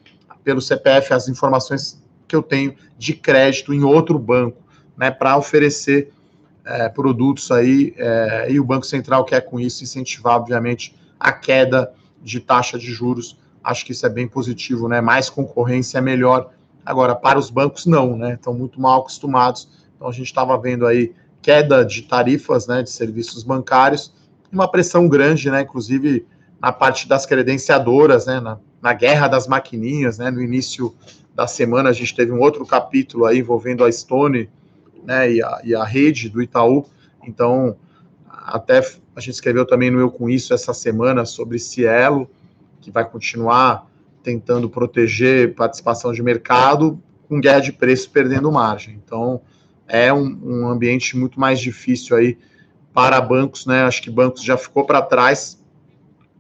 pelo 0.44 0.62
CPF 0.62 1.14
às 1.14 1.28
informações 1.28 2.02
que 2.28 2.36
eu 2.36 2.42
tenho 2.42 2.76
de 2.98 3.14
crédito 3.14 3.74
em 3.74 3.84
outro 3.84 4.18
banco, 4.18 4.62
né, 4.98 5.12
para 5.12 5.38
oferecer 5.38 6.12
é, 6.66 6.88
produtos 6.90 7.52
aí, 7.52 7.94
é, 7.98 8.48
e 8.52 8.60
o 8.60 8.64
Banco 8.64 8.86
Central 8.86 9.26
quer 9.26 9.42
com 9.42 9.60
isso 9.60 9.84
incentivar, 9.84 10.38
obviamente, 10.38 10.96
a 11.20 11.32
queda 11.32 11.94
de 12.22 12.40
taxa 12.40 12.78
de 12.78 12.92
juros. 12.92 13.38
Acho 13.64 13.86
que 13.86 13.92
isso 13.92 14.06
é 14.06 14.10
bem 14.10 14.28
positivo, 14.28 14.88
né? 14.88 15.02
Mais 15.02 15.30
concorrência 15.30 15.98
é 15.98 16.02
melhor. 16.02 16.52
Agora, 16.86 17.16
para 17.16 17.38
os 17.40 17.50
bancos, 17.50 17.86
não, 17.86 18.18
né? 18.18 18.34
Estão 18.34 18.54
muito 18.54 18.80
mal 18.80 19.02
acostumados. 19.02 19.70
Então, 19.96 20.08
a 20.08 20.12
gente 20.12 20.28
estava 20.28 20.58
vendo 20.58 20.86
aí 20.86 21.14
queda 21.44 21.86
de 21.86 22.04
tarifas 22.04 22.66
né, 22.66 22.82
de 22.82 22.90
serviços 22.90 23.44
bancários, 23.44 24.14
uma 24.52 24.68
pressão 24.68 25.08
grande, 25.08 25.52
né, 25.52 25.62
inclusive 25.62 26.26
na 26.60 26.72
parte 26.72 27.08
das 27.08 27.26
credenciadoras, 27.26 28.26
né, 28.26 28.40
na, 28.40 28.58
na 28.82 28.94
guerra 28.94 29.28
das 29.28 29.46
maquininhas, 29.46 30.18
né, 30.18 30.32
no 30.32 30.42
início 30.42 30.96
da 31.36 31.46
semana 31.46 31.90
a 31.90 31.94
gente 31.94 32.16
teve 32.16 32.32
um 32.32 32.40
outro 32.40 32.66
capítulo 32.66 33.26
aí 33.26 33.40
envolvendo 33.40 33.84
a 33.84 33.92
Stone, 33.92 34.50
né, 35.04 35.32
e 35.34 35.44
a, 35.44 35.62
e 35.66 35.76
a 35.76 35.84
rede 35.84 36.30
do 36.30 36.42
Itaú, 36.42 36.86
então 37.28 37.76
até 38.30 38.80
a 39.16 39.20
gente 39.20 39.34
escreveu 39.34 39.66
também 39.66 39.92
no 39.92 40.00
Eu 40.00 40.10
Com 40.10 40.30
Isso 40.30 40.54
essa 40.54 40.74
semana 40.74 41.26
sobre 41.26 41.60
Cielo, 41.60 42.30
que 42.80 42.90
vai 42.90 43.04
continuar 43.04 43.88
tentando 44.24 44.70
proteger 44.70 45.54
participação 45.56 46.14
de 46.14 46.24
mercado 46.24 47.02
com 47.28 47.40
guerra 47.40 47.60
de 47.60 47.74
preço 47.74 48.10
perdendo 48.10 48.52
margem. 48.52 49.00
Então, 49.04 49.42
é 49.94 50.12
um, 50.12 50.40
um 50.44 50.68
ambiente 50.68 51.16
muito 51.16 51.40
mais 51.40 51.60
difícil 51.60 52.18
aí 52.18 52.36
para 52.92 53.22
bancos, 53.22 53.68
né? 53.68 53.84
Acho 53.84 54.02
que 54.02 54.10
bancos 54.10 54.44
já 54.44 54.58
ficou 54.58 54.86
para 54.86 55.04
trás 55.04 55.64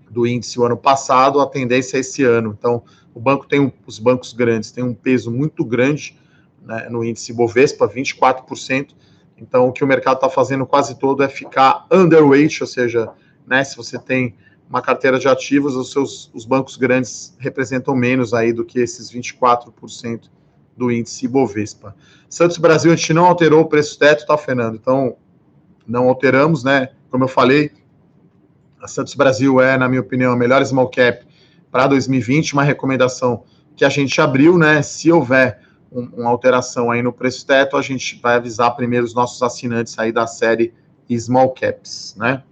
do 0.09 0.25
índice 0.25 0.59
o 0.59 0.65
ano 0.65 0.75
passado, 0.75 1.39
a 1.39 1.45
tendência 1.45 1.97
é 1.97 1.99
esse 1.99 2.23
ano. 2.23 2.55
Então, 2.57 2.83
o 3.13 3.19
banco 3.19 3.47
tem 3.47 3.59
um, 3.59 3.71
os 3.85 3.99
bancos 3.99 4.33
grandes 4.33 4.71
têm 4.71 4.83
um 4.83 4.93
peso 4.95 5.29
muito 5.29 5.63
grande 5.63 6.19
né, 6.63 6.87
no 6.89 7.05
índice 7.05 7.31
Bovespa, 7.31 7.87
24%. 7.87 8.89
Então, 9.37 9.67
o 9.67 9.71
que 9.71 9.83
o 9.83 9.87
mercado 9.87 10.15
está 10.15 10.29
fazendo 10.29 10.65
quase 10.65 10.97
todo 10.97 11.21
é 11.21 11.29
ficar 11.29 11.85
underweight, 11.91 12.63
ou 12.63 12.67
seja, 12.67 13.11
né, 13.45 13.63
se 13.63 13.77
você 13.77 13.99
tem 13.99 14.35
uma 14.67 14.81
carteira 14.81 15.19
de 15.19 15.27
ativos, 15.27 15.75
os 15.75 15.91
seus 15.91 16.31
os 16.33 16.43
bancos 16.43 16.75
grandes 16.75 17.35
representam 17.37 17.95
menos 17.95 18.33
aí 18.33 18.51
do 18.51 18.65
que 18.65 18.79
esses 18.79 19.11
24% 19.11 20.23
do 20.75 20.91
índice 20.91 21.27
Bovespa. 21.27 21.95
Santos 22.29 22.57
Brasil, 22.57 22.91
a 22.91 22.95
gente 22.95 23.13
não 23.13 23.25
alterou 23.25 23.61
o 23.61 23.65
preço 23.65 23.97
teto, 23.97 24.25
tá, 24.25 24.37
Fernando? 24.37 24.75
Então, 24.75 25.15
não 25.87 26.09
alteramos, 26.09 26.63
né? 26.63 26.89
Como 27.09 27.23
eu 27.23 27.27
falei, 27.27 27.71
a 28.81 28.87
Santos 28.87 29.13
Brasil 29.13 29.61
é, 29.61 29.77
na 29.77 29.87
minha 29.87 30.01
opinião, 30.01 30.33
a 30.33 30.35
melhor 30.35 30.65
small 30.65 30.89
cap 30.89 31.25
para 31.71 31.87
2020, 31.87 32.53
uma 32.53 32.63
recomendação 32.63 33.43
que 33.75 33.85
a 33.85 33.89
gente 33.89 34.19
abriu, 34.19 34.57
né? 34.57 34.81
Se 34.81 35.11
houver 35.11 35.59
um, 35.91 36.09
uma 36.17 36.29
alteração 36.29 36.91
aí 36.91 37.01
no 37.01 37.13
preço 37.13 37.45
teto, 37.45 37.77
a 37.77 37.81
gente 37.81 38.19
vai 38.21 38.35
avisar 38.35 38.75
primeiro 38.75 39.05
os 39.05 39.13
nossos 39.13 39.41
assinantes 39.41 39.97
aí 39.97 40.11
da 40.11 40.27
série 40.27 40.73
Small 41.09 41.53
Caps, 41.53 42.15
né? 42.17 42.43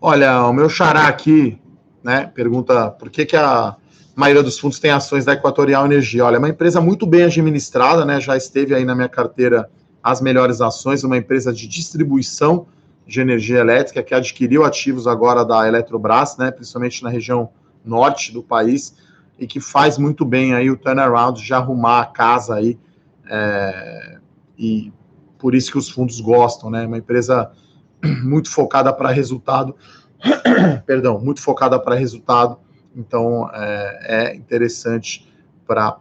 Olha, 0.00 0.44
o 0.44 0.52
meu 0.52 0.68
xará 0.68 1.08
aqui, 1.08 1.58
né, 2.06 2.30
pergunta 2.32 2.88
por 2.88 3.10
que, 3.10 3.26
que 3.26 3.36
a 3.36 3.74
maioria 4.14 4.40
dos 4.40 4.60
fundos 4.60 4.78
tem 4.78 4.92
ações 4.92 5.24
da 5.24 5.32
Equatorial 5.32 5.84
Energia. 5.84 6.24
Olha, 6.24 6.36
é 6.36 6.38
uma 6.38 6.48
empresa 6.48 6.80
muito 6.80 7.04
bem 7.04 7.24
administrada, 7.24 8.04
né? 8.04 8.20
Já 8.20 8.36
esteve 8.36 8.76
aí 8.76 8.84
na 8.84 8.94
minha 8.94 9.08
carteira 9.08 9.68
as 10.00 10.20
melhores 10.20 10.60
ações, 10.60 11.02
uma 11.02 11.16
empresa 11.16 11.52
de 11.52 11.66
distribuição 11.66 12.68
de 13.04 13.20
energia 13.20 13.58
elétrica 13.58 14.04
que 14.04 14.14
adquiriu 14.14 14.64
ativos 14.64 15.08
agora 15.08 15.44
da 15.44 15.66
Eletrobras, 15.66 16.36
né? 16.36 16.52
Principalmente 16.52 17.02
na 17.02 17.10
região 17.10 17.50
norte 17.84 18.32
do 18.32 18.40
país 18.40 18.94
e 19.36 19.44
que 19.44 19.58
faz 19.58 19.98
muito 19.98 20.24
bem 20.24 20.54
aí 20.54 20.70
o 20.70 20.76
turnaround 20.76 21.44
de 21.44 21.52
arrumar 21.52 22.02
a 22.02 22.06
casa 22.06 22.54
aí 22.54 22.78
é, 23.28 24.18
e 24.56 24.92
por 25.38 25.56
isso 25.56 25.72
que 25.72 25.78
os 25.78 25.90
fundos 25.90 26.20
gostam, 26.20 26.70
né? 26.70 26.86
Uma 26.86 26.98
empresa 26.98 27.50
muito 28.22 28.48
focada 28.48 28.92
para 28.92 29.10
resultado, 29.10 29.74
perdão, 30.86 31.18
muito 31.18 31.40
focada 31.40 31.78
para 31.78 31.94
resultado, 31.94 32.58
então 32.94 33.50
é, 33.52 34.32
é 34.32 34.34
interessante 34.34 35.30
para 35.66 35.98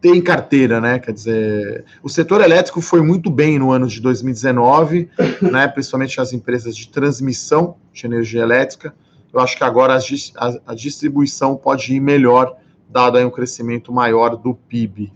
ter 0.00 0.16
em 0.16 0.20
carteira, 0.20 0.80
né? 0.80 0.98
Quer 0.98 1.12
dizer, 1.12 1.84
o 2.02 2.08
setor 2.08 2.40
elétrico 2.40 2.80
foi 2.80 3.00
muito 3.00 3.30
bem 3.30 3.58
no 3.58 3.70
ano 3.70 3.86
de 3.86 4.00
2019, 4.00 5.08
né? 5.40 5.68
Principalmente 5.72 6.20
as 6.20 6.32
empresas 6.32 6.76
de 6.76 6.88
transmissão 6.88 7.76
de 7.92 8.04
energia 8.04 8.42
elétrica. 8.42 8.92
Eu 9.32 9.40
acho 9.40 9.56
que 9.56 9.62
agora 9.62 9.94
a, 9.94 9.98
a, 9.98 10.72
a 10.72 10.74
distribuição 10.74 11.56
pode 11.56 11.94
ir 11.94 12.00
melhor, 12.00 12.56
dado 12.88 13.16
aí 13.16 13.24
um 13.24 13.30
crescimento 13.30 13.92
maior 13.92 14.36
do 14.36 14.54
PIB. 14.54 15.12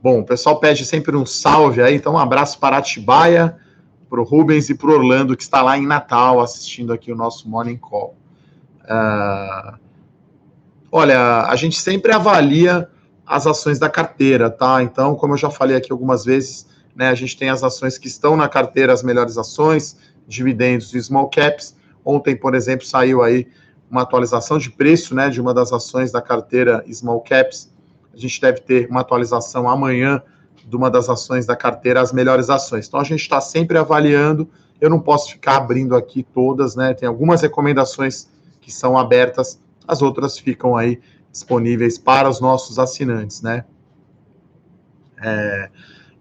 Bom, 0.00 0.20
o 0.20 0.24
pessoal 0.24 0.60
pede 0.60 0.86
sempre 0.86 1.16
um 1.16 1.26
salve 1.26 1.82
aí, 1.82 1.96
então 1.96 2.12
um 2.12 2.18
abraço 2.18 2.60
para 2.60 2.76
Atibaia, 2.76 3.56
para 4.08 4.20
o 4.20 4.24
Rubens 4.24 4.68
e 4.70 4.74
para 4.74 4.88
o 4.88 4.92
Orlando, 4.92 5.36
que 5.36 5.42
está 5.42 5.62
lá 5.62 5.76
em 5.76 5.86
Natal 5.86 6.40
assistindo 6.40 6.92
aqui 6.92 7.10
o 7.10 7.16
nosso 7.16 7.48
Morning 7.48 7.76
Call. 7.76 8.16
Uh, 8.82 9.78
olha, 10.90 11.42
a 11.42 11.56
gente 11.56 11.80
sempre 11.80 12.12
avalia 12.12 12.88
as 13.26 13.46
ações 13.46 13.78
da 13.78 13.90
carteira, 13.90 14.48
tá? 14.48 14.82
Então, 14.82 15.14
como 15.16 15.34
eu 15.34 15.38
já 15.38 15.50
falei 15.50 15.76
aqui 15.76 15.90
algumas 15.90 16.24
vezes, 16.24 16.66
né, 16.94 17.08
a 17.08 17.14
gente 17.14 17.36
tem 17.36 17.50
as 17.50 17.62
ações 17.64 17.98
que 17.98 18.06
estão 18.06 18.36
na 18.36 18.48
carteira, 18.48 18.92
as 18.92 19.02
melhores 19.02 19.36
ações, 19.36 19.96
dividendos 20.26 20.94
e 20.94 21.02
small 21.02 21.28
caps. 21.28 21.76
Ontem, 22.04 22.36
por 22.36 22.54
exemplo, 22.54 22.86
saiu 22.86 23.22
aí 23.22 23.48
uma 23.90 24.02
atualização 24.02 24.58
de 24.58 24.70
preço, 24.70 25.14
né, 25.14 25.28
de 25.28 25.40
uma 25.40 25.52
das 25.52 25.72
ações 25.72 26.12
da 26.12 26.22
carteira 26.22 26.84
small 26.92 27.20
caps, 27.20 27.70
a 28.16 28.18
gente 28.18 28.40
deve 28.40 28.60
ter 28.60 28.88
uma 28.88 29.02
atualização 29.02 29.68
amanhã 29.68 30.22
de 30.66 30.76
uma 30.76 30.90
das 30.90 31.08
ações 31.08 31.46
da 31.46 31.54
carteira, 31.54 32.00
as 32.00 32.12
melhores 32.12 32.50
ações. 32.50 32.88
Então 32.88 32.98
a 32.98 33.04
gente 33.04 33.20
está 33.20 33.40
sempre 33.40 33.78
avaliando. 33.78 34.48
Eu 34.80 34.90
não 34.90 34.98
posso 34.98 35.30
ficar 35.30 35.56
abrindo 35.56 35.94
aqui 35.94 36.22
todas, 36.22 36.74
né? 36.74 36.92
Tem 36.92 37.08
algumas 37.08 37.40
recomendações 37.40 38.28
que 38.60 38.72
são 38.72 38.98
abertas, 38.98 39.60
as 39.86 40.02
outras 40.02 40.36
ficam 40.36 40.76
aí 40.76 41.00
disponíveis 41.30 41.96
para 41.96 42.28
os 42.28 42.40
nossos 42.40 42.78
assinantes, 42.78 43.42
né? 43.42 43.64
É, 45.22 45.70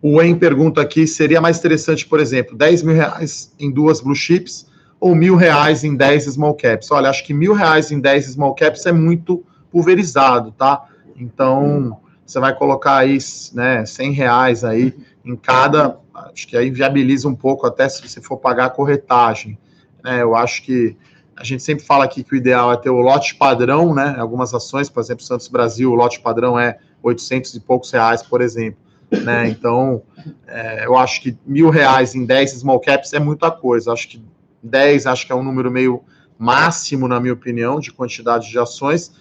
o 0.01 0.21
En 0.21 0.37
pergunta 0.37 0.81
aqui: 0.81 1.07
seria 1.07 1.41
mais 1.41 1.57
interessante, 1.57 2.05
por 2.07 2.19
exemplo, 2.19 2.55
10 2.55 2.83
mil 2.83 2.95
reais 2.95 3.51
em 3.59 3.71
duas 3.71 3.99
blue 3.99 4.15
chips 4.15 4.67
ou 4.99 5.15
mil 5.15 5.35
reais 5.35 5.83
em 5.83 5.95
10 5.95 6.25
small 6.25 6.53
caps? 6.53 6.91
Olha, 6.91 7.09
acho 7.09 7.25
que 7.25 7.33
mil 7.33 7.53
reais 7.53 7.91
em 7.91 7.99
10 7.99 8.25
small 8.27 8.53
caps 8.53 8.85
é 8.85 8.91
muito 8.91 9.43
pulverizado, 9.71 10.51
tá? 10.51 10.85
Então, 11.17 11.99
você 12.25 12.39
vai 12.39 12.55
colocar 12.55 12.97
aí, 12.97 13.17
né, 13.53 13.85
100 13.85 14.11
reais 14.11 14.63
aí 14.63 14.93
em 15.23 15.35
cada, 15.35 15.97
acho 16.13 16.47
que 16.47 16.57
aí 16.57 16.69
viabiliza 16.69 17.27
um 17.27 17.35
pouco 17.35 17.67
até 17.67 17.87
se 17.87 18.07
você 18.07 18.21
for 18.21 18.37
pagar 18.37 18.65
a 18.65 18.69
corretagem, 18.69 19.57
né, 20.03 20.21
eu 20.21 20.35
acho 20.35 20.63
que 20.63 20.97
a 21.35 21.43
gente 21.43 21.61
sempre 21.61 21.85
fala 21.85 22.05
aqui 22.05 22.23
que 22.23 22.33
o 22.33 22.37
ideal 22.37 22.71
é 22.71 22.77
ter 22.77 22.89
o 22.89 23.01
lote 23.01 23.35
padrão, 23.35 23.93
né, 23.93 24.15
algumas 24.17 24.53
ações, 24.53 24.89
por 24.89 25.01
exemplo, 25.01 25.23
Santos 25.23 25.47
Brasil, 25.47 25.91
o 25.91 25.95
lote 25.95 26.19
padrão 26.19 26.57
é 26.57 26.79
800 27.03 27.53
e 27.53 27.59
poucos 27.59 27.91
reais, 27.91 28.23
por 28.23 28.41
exemplo, 28.41 28.79
né, 29.23 29.47
então, 29.47 30.01
é, 30.47 30.85
eu 30.85 30.97
acho 30.97 31.21
que 31.21 31.37
mil 31.45 31.69
reais 31.69 32.15
em 32.15 32.25
10 32.25 32.51
small 32.51 32.79
caps 32.79 33.13
é 33.13 33.19
muita 33.19 33.51
coisa, 33.51 33.91
acho 33.91 34.07
que 34.07 34.23
10, 34.63 35.05
acho 35.05 35.27
que 35.27 35.31
é 35.31 35.35
um 35.35 35.43
número 35.43 35.69
meio 35.69 36.03
máximo, 36.39 37.07
na 37.07 37.19
minha 37.19 37.33
opinião, 37.33 37.79
de 37.79 37.93
quantidade 37.93 38.49
de 38.49 38.57
ações, 38.57 39.13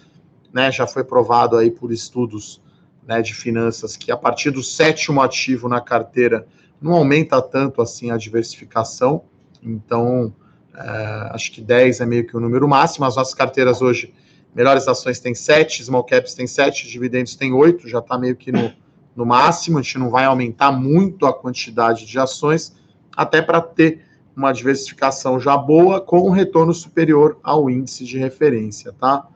né, 0.51 0.71
já 0.71 0.87
foi 0.87 1.03
provado 1.03 1.57
aí 1.57 1.69
por 1.69 1.91
estudos 1.91 2.61
né, 3.07 3.21
de 3.21 3.33
finanças 3.33 3.95
que 3.95 4.11
a 4.11 4.17
partir 4.17 4.51
do 4.51 4.63
sétimo 4.63 5.21
ativo 5.21 5.69
na 5.69 5.79
carteira 5.79 6.47
não 6.81 6.93
aumenta 6.93 7.41
tanto 7.41 7.81
assim 7.81 8.11
a 8.11 8.17
diversificação, 8.17 9.23
então 9.61 10.33
é, 10.75 11.29
acho 11.31 11.51
que 11.51 11.61
10 11.61 12.01
é 12.01 12.05
meio 12.05 12.27
que 12.27 12.35
o 12.35 12.39
número 12.39 12.67
máximo, 12.67 13.05
as 13.05 13.15
nossas 13.15 13.33
carteiras 13.33 13.81
hoje, 13.81 14.13
melhores 14.53 14.87
ações 14.87 15.19
tem 15.19 15.33
7, 15.33 15.83
small 15.83 16.03
caps 16.03 16.33
tem 16.33 16.47
7, 16.47 16.87
dividendos 16.87 17.35
tem 17.35 17.53
8, 17.53 17.87
já 17.87 17.99
está 17.99 18.17
meio 18.17 18.35
que 18.35 18.51
no, 18.51 18.71
no 19.15 19.25
máximo, 19.25 19.79
a 19.79 19.81
gente 19.81 19.97
não 19.97 20.09
vai 20.09 20.25
aumentar 20.25 20.71
muito 20.71 21.25
a 21.25 21.33
quantidade 21.33 22.05
de 22.05 22.19
ações, 22.19 22.75
até 23.15 23.41
para 23.41 23.61
ter 23.61 24.01
uma 24.35 24.51
diversificação 24.51 25.39
já 25.39 25.55
boa 25.55 26.01
com 26.01 26.27
um 26.27 26.31
retorno 26.31 26.73
superior 26.73 27.39
ao 27.41 27.69
índice 27.69 28.03
de 28.03 28.17
referência, 28.17 28.91
tá? 28.91 29.27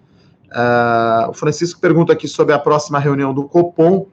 Uh, 0.50 1.30
o 1.30 1.34
Francisco 1.34 1.80
pergunta 1.80 2.14
aqui 2.14 2.28
sobre 2.28 2.54
a 2.54 2.60
próxima 2.60 3.00
reunião 3.00 3.34
do 3.34 3.44
Copom. 3.44 4.08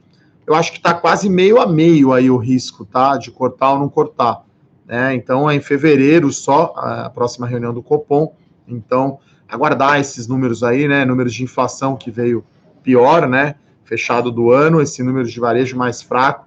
Eu 0.47 0.55
acho 0.55 0.71
que 0.71 0.79
está 0.79 0.93
quase 0.93 1.29
meio 1.29 1.59
a 1.59 1.67
meio 1.67 2.13
aí 2.13 2.31
o 2.31 2.37
risco, 2.37 2.85
tá? 2.85 3.17
De 3.17 3.31
cortar 3.31 3.73
ou 3.73 3.79
não 3.79 3.89
cortar. 3.89 4.45
Né? 4.87 5.15
Então 5.15 5.51
é 5.51 5.57
em 5.57 5.61
fevereiro 5.61 6.33
só 6.33 6.73
a 6.77 7.11
próxima 7.11 7.47
reunião 7.47 7.73
do 7.73 7.83
Copom. 7.83 8.35
Então, 8.69 9.19
aguardar 9.49 9.99
esses 9.99 10.29
números 10.29 10.63
aí, 10.63 10.87
né? 10.87 11.05
Números 11.05 11.35
de 11.35 11.43
inflação 11.43 11.97
que 11.97 12.11
veio 12.11 12.45
pior, 12.83 13.27
né? 13.27 13.57
Fechado 13.85 14.31
do 14.31 14.51
ano, 14.53 14.81
esse 14.81 15.03
número 15.03 15.27
de 15.27 15.41
varejo 15.41 15.77
mais 15.77 16.03
fraco. 16.03 16.47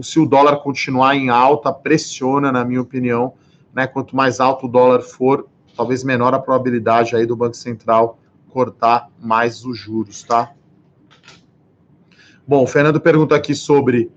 Se 0.00 0.18
o 0.18 0.26
dólar 0.26 0.58
continuar 0.58 1.16
em 1.16 1.28
alta, 1.28 1.72
pressiona, 1.72 2.50
na 2.50 2.64
minha 2.64 2.80
opinião, 2.80 3.34
né? 3.74 3.86
Quanto 3.86 4.16
mais 4.16 4.40
alto 4.40 4.66
o 4.66 4.68
dólar 4.68 5.02
for, 5.02 5.46
talvez 5.76 6.02
menor 6.02 6.34
a 6.34 6.38
probabilidade 6.38 7.14
aí 7.14 7.26
do 7.26 7.36
Banco 7.36 7.56
Central 7.56 8.18
cortar 8.58 9.08
mais 9.20 9.64
os 9.64 9.78
juros, 9.78 10.24
tá? 10.24 10.50
Bom, 12.44 12.64
o 12.64 12.66
Fernando 12.66 13.00
pergunta 13.00 13.36
aqui 13.36 13.54
sobre, 13.54 14.10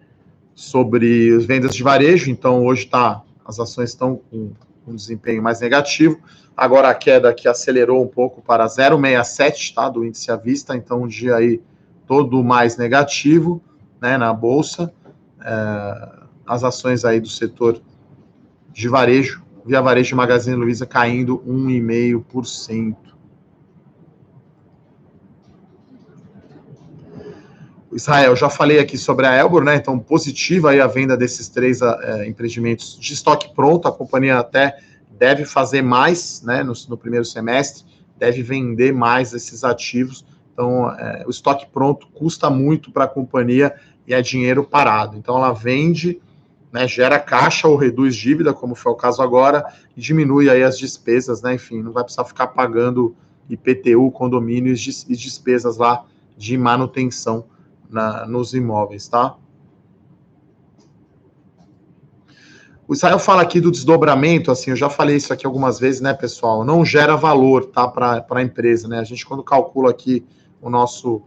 sobre 0.56 1.32
as 1.36 1.46
vendas 1.46 1.76
de 1.76 1.84
varejo, 1.84 2.32
então 2.32 2.66
hoje 2.66 2.88
tá, 2.88 3.22
as 3.46 3.60
ações 3.60 3.92
estão 3.92 4.20
com 4.32 4.52
um 4.88 4.96
desempenho 4.96 5.44
mais 5.44 5.62
negativo. 5.62 6.20
Agora 6.58 6.90
a 6.90 6.96
queda 6.96 7.30
aqui 7.30 7.48
acelerou 7.48 8.04
um 8.04 8.08
pouco 8.08 8.42
para 8.42 8.66
0,67, 8.66 9.76
tá? 9.76 9.88
Do 9.88 10.04
índice 10.04 10.32
à 10.32 10.36
vista, 10.36 10.76
então 10.76 11.04
um 11.04 11.08
dia 11.08 11.36
aí 11.36 11.62
todo 12.08 12.44
mais 12.44 12.78
negativo, 12.78 13.62
né? 14.02 14.18
Na 14.18 14.34
bolsa. 14.34 14.92
É, 15.40 16.10
as 16.48 16.64
ações 16.64 17.06
aí 17.06 17.20
do 17.20 17.30
setor 17.30 17.80
de 18.74 18.90
varejo, 18.90 19.44
Via 19.64 19.84
Varejo 19.84 20.16
e 20.16 20.18
Magazine 20.18 20.56
Luiza 20.56 20.88
caindo 20.88 21.38
1,5%. 21.48 23.12
Israel, 27.94 28.36
já 28.36 28.50
falei 28.50 28.80
aqui 28.80 28.98
sobre 28.98 29.26
a 29.26 29.36
Elbor, 29.36 29.64
né? 29.64 29.76
Então, 29.76 30.00
positiva 30.00 30.72
a 30.72 30.88
venda 30.88 31.18
desses 31.18 31.50
três 31.50 31.82
é, 31.82 32.28
empreendimentos 32.28 32.98
de 33.00 33.14
estoque 33.14 33.54
pronto. 33.54 33.88
A 33.88 33.92
companhia 33.92 34.40
até 34.40 34.78
deve 35.18 35.46
fazer 35.46 35.82
mais, 35.82 36.42
né? 36.42 36.64
No, 36.64 36.74
no 36.88 36.98
primeiro 36.98 37.26
semestre, 37.26 37.84
deve 38.18 38.42
vender 38.42 38.94
mais 38.94 39.34
esses 39.34 39.64
ativos. 39.64 40.26
Então, 40.54 40.90
é, 40.92 41.24
o 41.28 41.30
estoque 41.30 41.68
pronto 41.72 42.08
custa 42.14 42.50
muito 42.50 42.92
para 42.92 43.06
a 43.06 43.08
companhia 43.08 43.76
e 44.08 44.14
é 44.14 44.22
dinheiro 44.22 44.64
parado. 44.64 45.18
Então, 45.18 45.36
ela 45.36 45.52
vende, 45.52 46.22
né, 46.72 46.88
gera 46.88 47.20
caixa 47.20 47.68
ou 47.68 47.76
reduz 47.76 48.16
dívida, 48.16 48.54
como 48.54 48.74
foi 48.74 48.92
o 48.92 48.96
caso 48.96 49.22
agora, 49.22 49.66
e 49.98 50.02
diminui 50.02 50.50
aí 50.50 50.64
as 50.64 50.78
despesas, 50.78 51.42
né? 51.42 51.56
Enfim, 51.56 51.82
não 51.82 51.92
vai 51.92 52.04
precisar 52.04 52.24
ficar 52.24 52.48
pagando 52.48 53.16
IPTU, 53.50 54.12
condomínios 54.12 55.06
e 55.10 55.16
despesas 55.16 55.76
lá 55.78 56.06
de 56.38 56.58
manutenção 56.58 57.46
na, 57.92 58.26
nos 58.26 58.54
imóveis, 58.54 59.08
tá? 59.08 59.36
O 62.88 62.94
Israel 62.94 63.20
fala 63.20 63.42
aqui 63.42 63.62
do 63.62 63.72
desdobramento, 63.72 64.52
assim, 64.52 64.72
eu 64.72 64.76
já 64.76 64.90
falei 64.90 65.16
isso 65.16 65.32
aqui 65.32 65.46
algumas 65.46 65.80
vezes, 65.80 66.02
né, 66.02 66.14
pessoal? 66.14 66.66
Não 66.66 66.84
gera 66.84 67.16
valor, 67.16 67.66
tá, 67.66 67.88
para 67.88 68.26
a 68.30 68.42
empresa, 68.42 68.88
né? 68.88 69.00
A 69.00 69.04
gente, 69.04 69.26
quando 69.26 69.44
calcula 69.44 69.90
aqui 69.90 70.26
o 70.62 70.70
nosso 70.70 71.22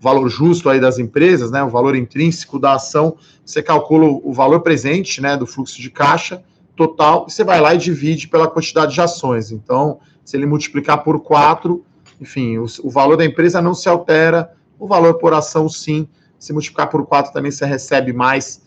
valor 0.00 0.28
justo 0.28 0.68
aí 0.68 0.80
das 0.80 0.98
empresas, 0.98 1.50
né, 1.50 1.62
o 1.62 1.68
valor 1.68 1.94
intrínseco 1.94 2.58
da 2.58 2.74
ação, 2.74 3.16
você 3.44 3.62
calcula 3.62 4.06
o 4.06 4.32
valor 4.32 4.60
presente, 4.60 5.20
né, 5.20 5.36
do 5.36 5.46
fluxo 5.46 5.80
de 5.80 5.90
caixa 5.90 6.42
total, 6.74 7.26
e 7.28 7.30
você 7.30 7.44
vai 7.44 7.60
lá 7.60 7.74
e 7.74 7.78
divide 7.78 8.26
pela 8.26 8.48
quantidade 8.48 8.94
de 8.94 9.00
ações. 9.00 9.52
Então, 9.52 10.00
se 10.24 10.36
ele 10.36 10.46
multiplicar 10.46 11.04
por 11.04 11.20
4, 11.20 11.84
enfim, 12.20 12.58
o, 12.58 12.64
o 12.82 12.90
valor 12.90 13.16
da 13.16 13.24
empresa 13.24 13.62
não 13.62 13.74
se 13.74 13.88
altera, 13.88 14.50
o 14.82 14.86
valor 14.88 15.14
por 15.14 15.32
ação, 15.32 15.68
sim. 15.68 16.08
Se 16.40 16.52
multiplicar 16.52 16.90
por 16.90 17.06
4 17.06 17.32
também 17.32 17.52
você 17.52 17.64
recebe 17.64 18.12
mais, 18.12 18.60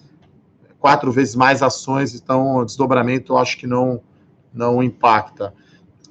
quatro 0.80 1.12
vezes 1.12 1.36
mais 1.36 1.62
ações, 1.62 2.16
então 2.16 2.56
o 2.56 2.66
desdobramento 2.66 3.34
eu 3.34 3.38
acho 3.38 3.58
que 3.58 3.68
não, 3.68 4.02
não 4.54 4.82
impacta. 4.82 5.54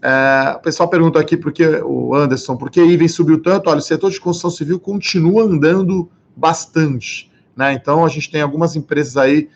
É, 0.02 0.56
o 0.56 0.60
pessoal 0.60 0.90
pergunta 0.90 1.18
aqui 1.18 1.38
por 1.38 1.50
que 1.52 1.66
o 1.82 2.14
Anderson, 2.14 2.54
por 2.54 2.70
que 2.70 2.82
Iven 2.82 3.08
subiu 3.08 3.42
tanto? 3.42 3.70
Olha, 3.70 3.78
o 3.78 3.82
setor 3.82 4.10
de 4.10 4.20
construção 4.20 4.50
civil 4.50 4.78
continua 4.78 5.44
andando 5.44 6.10
bastante, 6.36 7.32
né? 7.56 7.72
Então 7.72 8.04
a 8.04 8.08
gente 8.10 8.30
tem 8.30 8.42
algumas 8.42 8.76
empresas 8.76 9.16
aí 9.16 9.48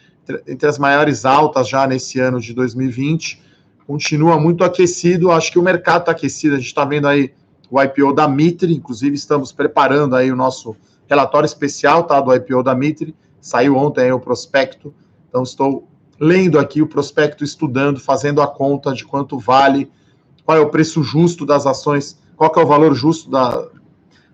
entre 0.47 0.67
as 0.67 0.79
maiores 0.79 1.27
altas 1.27 1.69
já 1.69 1.87
nesse 1.87 2.19
ano 2.21 2.41
de 2.41 2.55
2020, 2.55 3.43
continua 3.87 4.41
muito 4.41 4.65
aquecido. 4.65 5.31
Acho 5.31 5.53
que 5.53 5.59
o 5.59 5.63
mercado 5.63 6.01
está 6.01 6.13
aquecido. 6.13 6.55
A 6.55 6.59
gente 6.59 6.69
está 6.69 6.87
vendo 6.87 7.07
aí 7.07 7.33
o 7.71 7.83
IPO 7.83 8.13
da 8.13 8.27
Mitre, 8.27 8.75
inclusive 8.75 9.15
estamos 9.15 9.53
preparando 9.53 10.17
aí 10.17 10.33
o 10.33 10.37
nosso 10.37 10.77
relatório 11.07 11.47
especial, 11.47 12.05
tá, 12.05 12.21
do 12.21 12.35
IPO 12.35 12.63
da 12.63 12.75
Mitre. 12.75 13.15
Saiu 13.41 13.77
ontem 13.77 14.03
aí 14.03 14.13
o 14.13 14.21
prospecto. 14.21 14.95
Então 15.29 15.43
estou 15.43 15.89
lendo 16.19 16.59
aqui 16.59 16.83
o 16.83 16.87
prospecto, 16.87 17.45
estudando, 17.45 18.01
fazendo 18.01 18.43
a 18.43 18.47
conta 18.47 18.93
de 18.93 19.05
quanto 19.05 19.39
vale 19.39 19.91
qual 20.45 20.57
é 20.57 20.61
o 20.61 20.71
preço 20.71 21.03
justo 21.03 21.45
das 21.45 21.67
ações, 21.67 22.19
qual 22.35 22.51
é 22.57 22.61
o 22.61 22.67
valor 22.67 22.95
justo 22.95 23.31
da, 23.31 23.69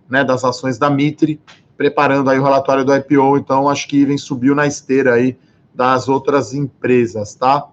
né, 0.09 0.23
das 0.23 0.45
ações 0.45 0.79
da 0.79 0.89
Mitre, 0.89 1.41
preparando 1.77 2.31
aí 2.31 2.39
o 2.39 2.45
relatório 2.45 2.85
do 2.85 2.95
IPO, 2.95 3.37
então 3.37 3.69
acho 3.69 3.89
que 3.89 3.97
Iven 3.97 4.17
subiu 4.17 4.55
na 4.55 4.65
esteira 4.65 5.15
aí 5.15 5.37
das 5.75 6.09
outras 6.09 6.55
empresas, 6.55 7.35
tá? 7.35 7.67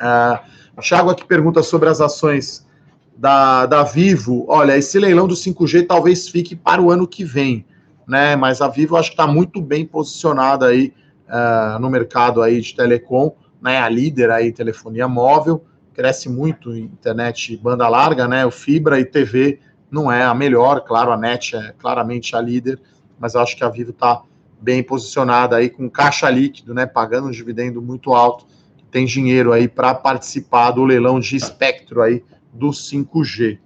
Uh, 0.00 0.38
o 0.76 0.80
Thiago 0.80 1.10
aqui 1.10 1.24
pergunta 1.24 1.62
sobre 1.62 1.88
as 1.88 2.00
ações 2.00 2.66
da, 3.16 3.66
da 3.66 3.82
Vivo. 3.82 4.44
Olha, 4.48 4.76
esse 4.76 4.98
leilão 4.98 5.26
do 5.26 5.34
5G 5.34 5.86
talvez 5.86 6.28
fique 6.28 6.56
para 6.56 6.80
o 6.80 6.90
ano 6.90 7.06
que 7.06 7.24
vem, 7.24 7.64
né? 8.06 8.36
Mas 8.36 8.60
a 8.60 8.68
Vivo 8.68 8.96
acho 8.96 9.10
que 9.10 9.14
está 9.14 9.26
muito 9.26 9.60
bem 9.60 9.86
posicionada 9.86 10.66
aí 10.66 10.92
uh, 11.28 11.78
no 11.78 11.88
mercado 11.88 12.42
aí 12.42 12.60
de 12.60 12.74
telecom, 12.74 13.34
né? 13.60 13.78
A 13.78 13.88
líder 13.88 14.30
aí 14.30 14.52
telefonia 14.52 15.06
móvel 15.06 15.64
cresce 15.92 16.28
muito 16.28 16.74
internet 16.74 17.56
banda 17.56 17.88
larga, 17.88 18.26
né? 18.26 18.44
O 18.46 18.50
fibra 18.50 18.98
e 18.98 19.04
TV 19.04 19.60
não 19.90 20.10
é 20.10 20.24
a 20.24 20.34
melhor, 20.34 20.80
claro, 20.80 21.12
a 21.12 21.16
NET 21.16 21.54
é 21.54 21.74
claramente 21.78 22.34
a 22.34 22.40
líder, 22.40 22.80
mas 23.18 23.36
acho 23.36 23.56
que 23.56 23.62
a 23.62 23.68
Vivo 23.68 23.90
está 23.90 24.22
bem 24.60 24.82
posicionada 24.82 25.56
aí 25.56 25.68
com 25.68 25.90
caixa 25.90 26.30
líquido, 26.30 26.72
né? 26.72 26.86
Pagando 26.86 27.28
um 27.28 27.30
dividendo 27.30 27.82
muito 27.82 28.14
alto, 28.14 28.46
tem 28.90 29.04
dinheiro 29.04 29.52
aí 29.52 29.68
para 29.68 29.94
participar 29.94 30.70
do 30.70 30.84
leilão 30.84 31.20
de 31.20 31.36
espectro 31.36 32.00
aí 32.00 32.22
do 32.52 32.68
5G. 32.68 33.58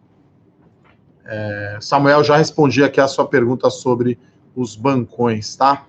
É, 1.25 1.79
Samuel 1.81 2.23
já 2.23 2.37
respondi 2.37 2.85
aqui 2.85 3.01
a 3.01 3.09
sua 3.09 3.27
pergunta 3.27 3.69
sobre 3.69 4.19
os 4.55 4.77
bancões, 4.77 5.57
tá? 5.57 5.87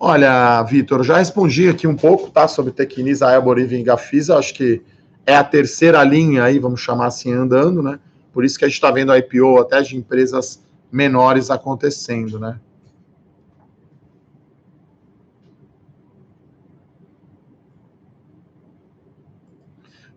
Olha, 0.00 0.62
Vitor, 0.62 1.02
já 1.02 1.18
respondi 1.18 1.68
aqui 1.68 1.86
um 1.86 1.96
pouco, 1.96 2.30
tá, 2.30 2.46
sobre 2.46 2.72
Tecnisa, 2.72 3.30
Elbor 3.32 3.58
e 3.58 3.82
Gafisa, 3.82 4.38
acho 4.38 4.54
que 4.54 4.80
é 5.26 5.36
a 5.36 5.44
terceira 5.44 6.02
linha 6.04 6.44
aí, 6.44 6.58
vamos 6.58 6.80
chamar 6.80 7.06
assim, 7.06 7.32
andando, 7.32 7.82
né? 7.82 7.98
Por 8.32 8.44
isso 8.44 8.58
que 8.58 8.64
a 8.64 8.68
gente 8.68 8.76
está 8.76 8.90
vendo 8.90 9.12
a 9.12 9.18
IPO 9.18 9.58
até 9.58 9.82
de 9.82 9.96
empresas 9.96 10.64
menores 10.90 11.50
acontecendo, 11.50 12.38
né? 12.38 12.58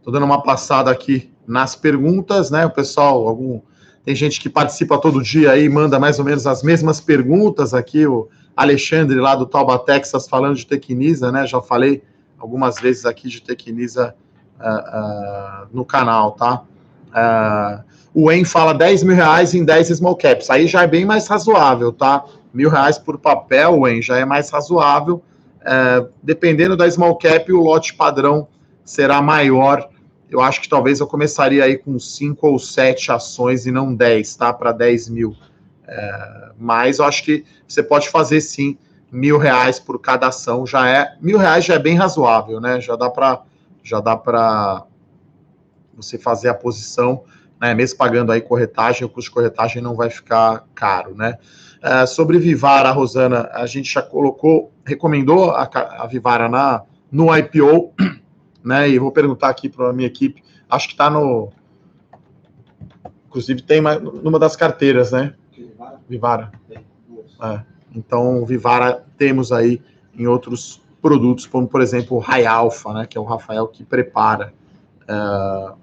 Estou 0.02 0.12
dando 0.12 0.26
uma 0.26 0.42
passada 0.42 0.90
aqui 0.90 1.32
nas 1.46 1.76
perguntas, 1.76 2.50
né? 2.50 2.66
O 2.66 2.72
pessoal, 2.72 3.28
algum 3.28 3.62
tem 4.04 4.16
gente 4.16 4.42
que 4.42 4.50
participa 4.50 4.98
todo 4.98 5.22
dia 5.22 5.52
aí, 5.52 5.70
manda 5.70 6.00
mais 6.00 6.18
ou 6.18 6.26
menos 6.26 6.48
as 6.48 6.64
mesmas 6.64 7.00
perguntas 7.00 7.72
aqui. 7.72 8.08
O 8.08 8.28
Alexandre, 8.56 9.20
lá 9.20 9.36
do 9.36 9.46
Tauba, 9.46 9.78
Texas, 9.78 10.28
falando 10.28 10.56
de 10.56 10.66
Tecnisa, 10.66 11.32
né? 11.32 11.46
Já 11.46 11.62
falei 11.62 12.02
algumas 12.40 12.80
vezes 12.80 13.06
aqui 13.06 13.30
de 13.30 13.44
Tecnisa 13.44 14.16
uh, 14.60 14.64
uh, 14.64 15.68
no 15.72 15.86
canal, 15.86 16.32
tá? 16.32 16.64
Uh, 17.12 17.84
o 18.12 18.32
EN 18.32 18.44
fala 18.44 18.74
10 18.74 19.04
mil 19.04 19.16
reais 19.16 19.54
em 19.54 19.64
10 19.64 19.90
small 19.90 20.16
caps. 20.16 20.50
Aí 20.50 20.66
já 20.66 20.82
é 20.82 20.88
bem 20.88 21.06
mais 21.06 21.28
razoável, 21.28 21.94
tá? 21.94 22.26
Mil 22.52 22.72
reais 22.72 22.98
por 22.98 23.20
papel, 23.20 23.88
EN, 23.88 24.02
já 24.02 24.18
é 24.18 24.26
mais 24.26 24.50
razoável. 24.50 25.22
dependendo 26.24 26.76
da 26.76 26.90
small 26.90 27.16
cap, 27.18 27.54
o 27.54 27.62
lote 27.62 27.94
padrão 27.94 28.48
será 28.84 29.22
maior. 29.22 29.91
Eu 30.32 30.40
acho 30.40 30.62
que 30.62 30.70
talvez 30.70 31.02
eu 31.02 31.08
começaria 31.08 31.66
aí 31.66 31.78
com 31.78 32.00
5 32.00 32.48
ou 32.48 32.58
7 32.58 33.12
ações 33.12 33.66
e 33.66 33.72
não 33.72 33.94
10, 33.94 34.36
tá? 34.38 34.54
Para 34.54 34.72
10 34.72 35.10
mil. 35.10 35.36
É, 35.86 36.52
mas 36.58 37.00
eu 37.00 37.06
acho 37.06 37.24
que 37.26 37.44
você 37.68 37.84
pode 37.84 38.08
fazer 38.08 38.40
sim 38.40 38.78
mil 39.12 39.38
reais 39.38 39.78
por 39.78 40.00
cada 40.00 40.28
ação. 40.28 40.66
Já 40.66 40.88
é 40.88 41.18
mil 41.20 41.38
reais 41.38 41.66
já 41.66 41.74
é 41.74 41.80
bem 41.80 41.96
razoável, 41.96 42.62
né? 42.62 42.80
Já 42.80 42.96
dá 42.96 43.10
para 43.10 43.42
já 43.84 44.00
dá 44.00 44.16
para 44.16 44.86
você 45.94 46.18
fazer 46.18 46.48
a 46.48 46.54
posição, 46.54 47.26
né? 47.60 47.74
Mesmo 47.74 47.98
pagando 47.98 48.32
aí 48.32 48.40
corretagem, 48.40 49.04
o 49.04 49.10
custo 49.10 49.30
de 49.30 49.34
corretagem 49.34 49.82
não 49.82 49.98
vai 49.98 50.10
ficar 50.10 50.66
caro, 50.74 51.14
né? 51.14 51.38
É, 51.84 52.06
sobre 52.06 52.38
Vivara, 52.40 52.92
Rosana, 52.92 53.50
a 53.54 53.66
gente 53.66 53.92
já 53.92 54.02
colocou, 54.02 54.72
recomendou 54.86 55.52
a, 55.52 55.70
a 55.74 56.08
Vivara 56.08 56.48
na 56.48 56.84
no 57.12 57.36
IPO, 57.36 57.94
né? 58.64 58.90
E 58.90 59.00
vou 59.00 59.12
perguntar 59.12 59.50
aqui 59.50 59.70
para 59.70 59.90
a 59.90 59.94
minha 59.94 60.08
equipe. 60.08 60.44
Acho 60.70 60.88
que 60.88 60.94
está 60.94 61.10
no 61.10 61.52
Inclusive 63.32 63.62
tem 63.62 63.80
uma, 63.80 63.98
numa 63.98 64.38
das 64.38 64.58
carteiras, 64.58 65.14
né? 65.14 65.34
Vivara. 66.10 66.52
É. 67.42 67.62
Então, 67.96 68.46
Vivara 68.46 69.06
temos 69.18 69.54
aí 69.54 69.82
em 70.14 70.28
outros 70.28 70.82
produtos, 71.02 71.46
como 71.46 71.66
por 71.66 71.82
exemplo 71.82 72.18
o 72.18 72.20
Rai 72.20 72.46
Alpha, 72.46 72.94
né, 72.94 73.06
que 73.06 73.18
é 73.18 73.22
o 73.22 73.24
Rafael 73.24 73.68
que 73.68 73.86
prepara. 73.86 74.54
Uh... 75.04 75.74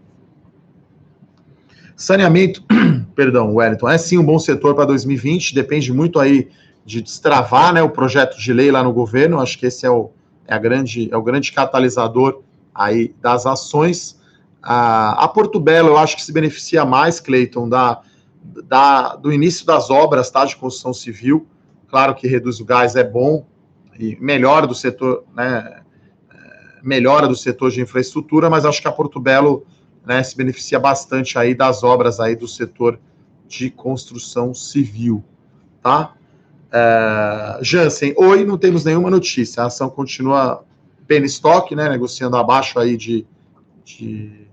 Saneamento, 1.96 2.62
perdão, 3.16 3.54
Wellington, 3.54 3.88
é 3.88 3.96
sim 3.96 4.18
um 4.18 4.24
bom 4.24 4.38
setor 4.38 4.74
para 4.74 4.84
2020, 4.84 5.54
depende 5.54 5.90
muito 5.90 6.20
aí 6.20 6.50
de 6.84 7.00
destravar 7.00 7.72
né, 7.72 7.82
o 7.82 7.90
projeto 7.90 8.38
de 8.38 8.52
lei 8.52 8.70
lá 8.70 8.82
no 8.84 8.92
governo, 8.92 9.40
acho 9.40 9.58
que 9.58 9.66
esse 9.66 9.86
é 9.86 9.90
o, 9.90 10.10
é 10.46 10.54
a 10.54 10.58
grande, 10.58 11.08
é 11.10 11.16
o 11.16 11.22
grande 11.22 11.50
catalisador 11.50 12.42
aí 12.78 13.14
das 13.20 13.44
ações. 13.44 14.12
Uh, 14.62 15.18
a 15.18 15.28
Porto 15.28 15.58
Belo, 15.58 15.88
eu 15.88 15.98
acho 15.98 16.16
que 16.16 16.22
se 16.22 16.32
beneficia 16.32 16.84
mais, 16.84 17.20
Cleiton, 17.20 17.68
da 17.68 18.00
da, 18.64 19.16
do 19.16 19.32
início 19.32 19.66
das 19.66 19.90
obras 19.90 20.30
tá, 20.30 20.44
de 20.44 20.56
construção 20.56 20.92
civil. 20.92 21.46
Claro 21.88 22.14
que 22.14 22.26
reduz 22.26 22.60
o 22.60 22.64
gás 22.64 22.96
é 22.96 23.04
bom 23.04 23.46
e 23.98 24.16
melhora 24.20 24.66
do 24.66 24.74
setor, 24.74 25.24
né, 25.34 25.82
melhora 26.82 27.26
do 27.26 27.36
setor 27.36 27.70
de 27.70 27.80
infraestrutura, 27.80 28.48
mas 28.48 28.64
acho 28.64 28.80
que 28.80 28.88
a 28.88 28.92
Porto 28.92 29.20
Belo 29.20 29.66
né, 30.06 30.22
se 30.22 30.36
beneficia 30.36 30.78
bastante 30.78 31.38
aí 31.38 31.54
das 31.54 31.82
obras 31.82 32.20
aí 32.20 32.36
do 32.36 32.46
setor 32.46 32.98
de 33.46 33.70
construção 33.70 34.54
civil, 34.54 35.24
tá? 35.82 36.14
É, 36.70 37.58
Jansen, 37.62 38.14
oi, 38.16 38.44
não 38.44 38.58
temos 38.58 38.84
nenhuma 38.84 39.10
notícia, 39.10 39.62
a 39.62 39.66
ação 39.66 39.88
continua 39.88 40.64
penny 41.08 41.26
stock, 41.26 41.74
né, 41.74 41.88
negociando 41.88 42.36
abaixo 42.36 42.78
aí 42.78 42.96
de, 42.96 43.26
de, 43.82 44.46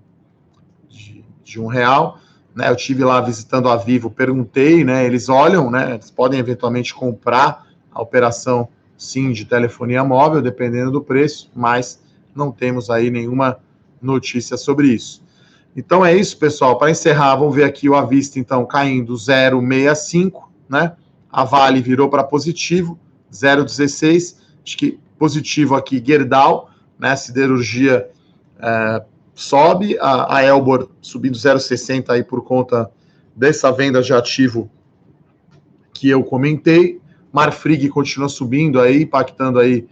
de, 0.90 1.26
de 1.44 1.60
um 1.60 1.68
real, 1.68 2.18
né, 2.56 2.70
eu 2.70 2.76
tive 2.76 3.04
lá 3.04 3.20
visitando 3.20 3.68
a 3.68 3.76
Vivo, 3.76 4.10
perguntei, 4.10 4.86
né, 4.86 5.06
eles 5.06 5.28
olham, 5.28 5.70
né, 5.70 5.96
eles 5.96 6.10
podem 6.10 6.40
eventualmente 6.40 6.96
comprar 6.96 7.68
a 7.92 8.02
operação 8.02 8.70
sim 8.98 9.34
de 9.34 9.44
telefonia 9.44 10.04
móvel, 10.04 10.42
dependendo 10.42 10.90
do 10.90 11.02
preço, 11.02 11.52
mas 11.54 12.02
não 12.34 12.52
temos 12.52 12.90
aí 12.90 13.12
nenhuma 13.12 13.60
notícia 14.02 14.56
sobre 14.56 14.88
isso. 14.88 15.22
Então 15.76 16.06
é 16.06 16.16
isso, 16.16 16.38
pessoal. 16.38 16.78
Para 16.78 16.92
encerrar, 16.92 17.36
vamos 17.36 17.54
ver 17.54 17.66
aqui 17.66 17.90
o 17.90 17.96
Avista, 17.96 18.40
então, 18.40 18.66
caindo 18.66 19.14
0,65, 19.14 20.44
né? 20.70 20.94
A 21.30 21.44
Vale 21.44 21.82
virou 21.82 22.10
para 22.10 22.24
positivo, 22.24 22.98
0,16. 23.30 24.38
Acho 24.64 24.78
que 24.78 24.98
positivo 25.18 25.76
aqui, 25.76 26.04
Gerdau, 26.06 26.70
né? 27.00 27.16
Siderurgia 27.16 28.10
é, 28.60 29.04
sobe, 29.34 29.98
a, 30.00 30.38
a 30.38 30.44
Elbor 30.44 30.90
subindo 31.02 31.38
0,60 31.38 32.10
aí 32.10 32.24
por 32.24 32.44
conta 32.44 32.90
dessa 33.36 33.72
venda 33.72 34.02
de 34.02 34.14
ativo 34.14 34.70
que 35.94 36.10
eu 36.10 36.24
comentei. 36.24 37.02
Marfrig 37.32 37.90
continua 37.90 38.30
subindo 38.30 38.80
aí, 38.80 39.04
impactando 39.04 39.60
aí, 39.60 39.88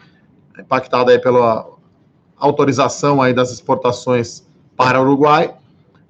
impactada 0.58 1.12
aí 1.12 1.20
pela 1.20 1.68
autorização 2.38 3.22
aí 3.22 3.34
das 3.34 3.52
exportações 3.52 4.46
para 4.76 5.00
o 5.00 5.04
Uruguai, 5.04 5.54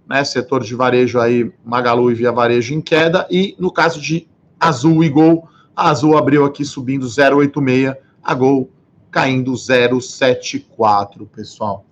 né? 0.08 0.24
Setor 0.24 0.64
de 0.64 0.76
varejo 0.76 1.20
aí, 1.20 1.52
Magalu 1.66 2.12
e 2.12 2.16
Via 2.16 2.32
Varejo 2.32 2.74
em 2.74 2.82
queda 2.82 3.28
e 3.30 3.56
no 3.60 3.72
caso 3.72 4.00
de 4.00 4.28
Azul 4.60 5.04
e 5.04 5.10
Gol, 5.10 5.48
a 5.76 5.90
Azul 5.90 6.18
abriu 6.18 6.46
aqui 6.46 6.64
subindo 6.64 7.06
0,86, 7.06 7.96
a 8.24 8.34
Gol 8.34 8.70
caindo 9.14 9.54
0,74, 9.54 11.26
pessoal. 11.34 11.86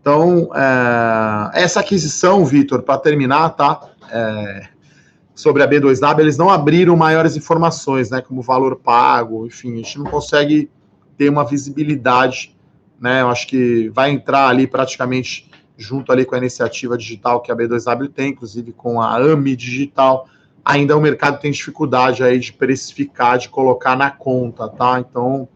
Então, 0.00 0.50
é, 0.54 1.62
essa 1.62 1.80
aquisição, 1.80 2.44
Vitor, 2.44 2.82
para 2.82 3.00
terminar, 3.00 3.48
tá? 3.50 3.88
É, 4.10 4.68
sobre 5.34 5.62
a 5.62 5.68
B2W, 5.68 6.20
eles 6.20 6.36
não 6.36 6.50
abriram 6.50 6.94
maiores 6.96 7.36
informações, 7.36 8.10
né? 8.10 8.20
Como 8.20 8.42
valor 8.42 8.76
pago, 8.76 9.46
enfim, 9.46 9.72
a 9.72 9.76
gente 9.76 9.98
não 9.98 10.04
consegue 10.04 10.70
ter 11.16 11.30
uma 11.30 11.44
visibilidade 11.44 12.54
né? 13.00 13.22
Eu 13.22 13.28
acho 13.28 13.48
que 13.48 13.88
vai 13.88 14.10
entrar 14.10 14.48
ali 14.48 14.66
praticamente 14.66 15.48
junto 15.76 16.12
ali 16.12 16.26
com 16.26 16.34
a 16.34 16.38
iniciativa 16.38 16.98
digital 16.98 17.40
que 17.40 17.50
a 17.50 17.56
B2W 17.56 18.12
tem, 18.12 18.32
inclusive 18.32 18.72
com 18.72 19.00
a 19.00 19.16
AMI 19.16 19.56
Digital. 19.56 20.28
Ainda 20.62 20.94
o 20.94 21.00
mercado 21.00 21.40
tem 21.40 21.50
dificuldade 21.50 22.22
aí 22.22 22.38
de 22.38 22.52
precificar, 22.52 23.38
de 23.38 23.48
colocar 23.48 23.96
na 23.96 24.10
conta, 24.10 24.68
tá? 24.68 25.00
Então, 25.00 25.48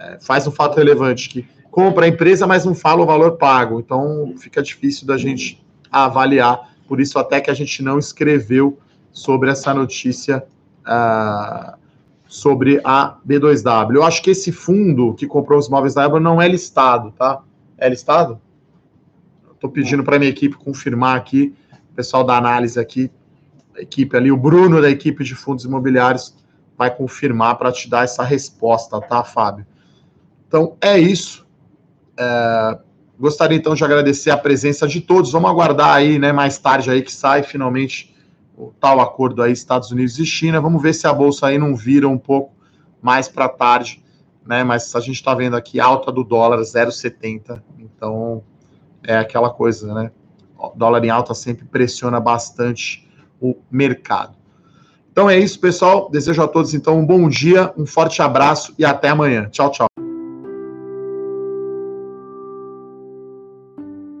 é, 0.00 0.18
faz 0.20 0.46
um 0.46 0.50
fato 0.50 0.76
relevante 0.76 1.28
que 1.28 1.46
compra 1.70 2.06
a 2.06 2.08
empresa, 2.08 2.46
mas 2.46 2.64
não 2.64 2.74
fala 2.74 3.02
o 3.02 3.06
valor 3.06 3.36
pago. 3.36 3.78
Então, 3.78 4.34
fica 4.38 4.62
difícil 4.62 5.06
da 5.06 5.18
gente 5.18 5.62
avaliar. 5.92 6.70
Por 6.88 7.00
isso, 7.00 7.18
até 7.18 7.40
que 7.40 7.50
a 7.50 7.54
gente 7.54 7.82
não 7.82 7.98
escreveu 7.98 8.78
sobre 9.12 9.50
essa 9.50 9.74
notícia 9.74 10.44
uh, 10.86 11.78
sobre 12.26 12.80
a 12.82 13.18
B2W. 13.26 13.94
Eu 13.94 14.04
acho 14.04 14.22
que 14.22 14.30
esse 14.30 14.50
fundo 14.50 15.14
que 15.14 15.26
comprou 15.26 15.58
os 15.58 15.66
imóveis 15.66 15.94
da 15.94 16.04
Ebro 16.04 16.20
não 16.20 16.40
é 16.40 16.48
listado, 16.48 17.12
tá? 17.12 17.42
É 17.76 17.88
listado? 17.88 18.40
Estou 19.52 19.68
pedindo 19.68 20.02
para 20.02 20.18
minha 20.18 20.30
equipe 20.30 20.56
confirmar 20.56 21.16
aqui, 21.16 21.54
o 21.92 21.94
pessoal 21.94 22.24
da 22.24 22.36
análise 22.36 22.80
aqui, 22.80 23.10
a 23.76 23.82
equipe 23.82 24.16
ali, 24.16 24.32
o 24.32 24.36
Bruno 24.36 24.80
da 24.80 24.88
equipe 24.88 25.22
de 25.22 25.34
fundos 25.34 25.64
imobiliários 25.64 26.34
vai 26.78 26.94
confirmar 26.94 27.58
para 27.58 27.70
te 27.70 27.90
dar 27.90 28.04
essa 28.04 28.22
resposta, 28.22 28.98
tá, 29.00 29.22
Fábio? 29.22 29.66
Então, 30.50 30.76
é 30.80 30.98
isso. 30.98 31.46
É, 32.18 32.78
gostaria 33.20 33.56
então 33.56 33.72
de 33.72 33.84
agradecer 33.84 34.32
a 34.32 34.36
presença 34.36 34.88
de 34.88 35.00
todos. 35.00 35.30
Vamos 35.30 35.48
aguardar 35.48 35.94
aí, 35.94 36.18
né, 36.18 36.32
mais 36.32 36.58
tarde 36.58 36.90
aí 36.90 37.02
que 37.02 37.12
sai 37.12 37.44
finalmente 37.44 38.12
o 38.58 38.72
tal 38.80 38.98
acordo 38.98 39.44
aí 39.44 39.52
Estados 39.52 39.92
Unidos 39.92 40.18
e 40.18 40.26
China. 40.26 40.60
Vamos 40.60 40.82
ver 40.82 40.92
se 40.92 41.06
a 41.06 41.12
bolsa 41.12 41.46
aí 41.46 41.56
não 41.56 41.76
vira 41.76 42.08
um 42.08 42.18
pouco 42.18 42.52
mais 43.00 43.28
para 43.28 43.48
tarde, 43.48 44.02
né? 44.44 44.64
Mas 44.64 44.92
a 44.96 45.00
gente 45.00 45.14
está 45.14 45.36
vendo 45.36 45.54
aqui 45.54 45.78
alta 45.78 46.10
do 46.10 46.24
dólar 46.24 46.58
0,70. 46.58 47.62
Então 47.78 48.42
é 49.04 49.16
aquela 49.16 49.50
coisa, 49.50 49.94
né? 49.94 50.10
Dólar 50.74 51.04
em 51.04 51.10
alta 51.10 51.32
sempre 51.32 51.64
pressiona 51.64 52.18
bastante 52.18 53.08
o 53.40 53.54
mercado. 53.70 54.34
Então 55.12 55.30
é 55.30 55.38
isso, 55.38 55.60
pessoal. 55.60 56.10
Desejo 56.10 56.42
a 56.42 56.48
todos 56.48 56.74
então 56.74 56.98
um 56.98 57.06
bom 57.06 57.28
dia, 57.28 57.72
um 57.78 57.86
forte 57.86 58.20
abraço 58.20 58.74
e 58.76 58.84
até 58.84 59.10
amanhã. 59.10 59.48
Tchau, 59.48 59.70
tchau. 59.70 60.09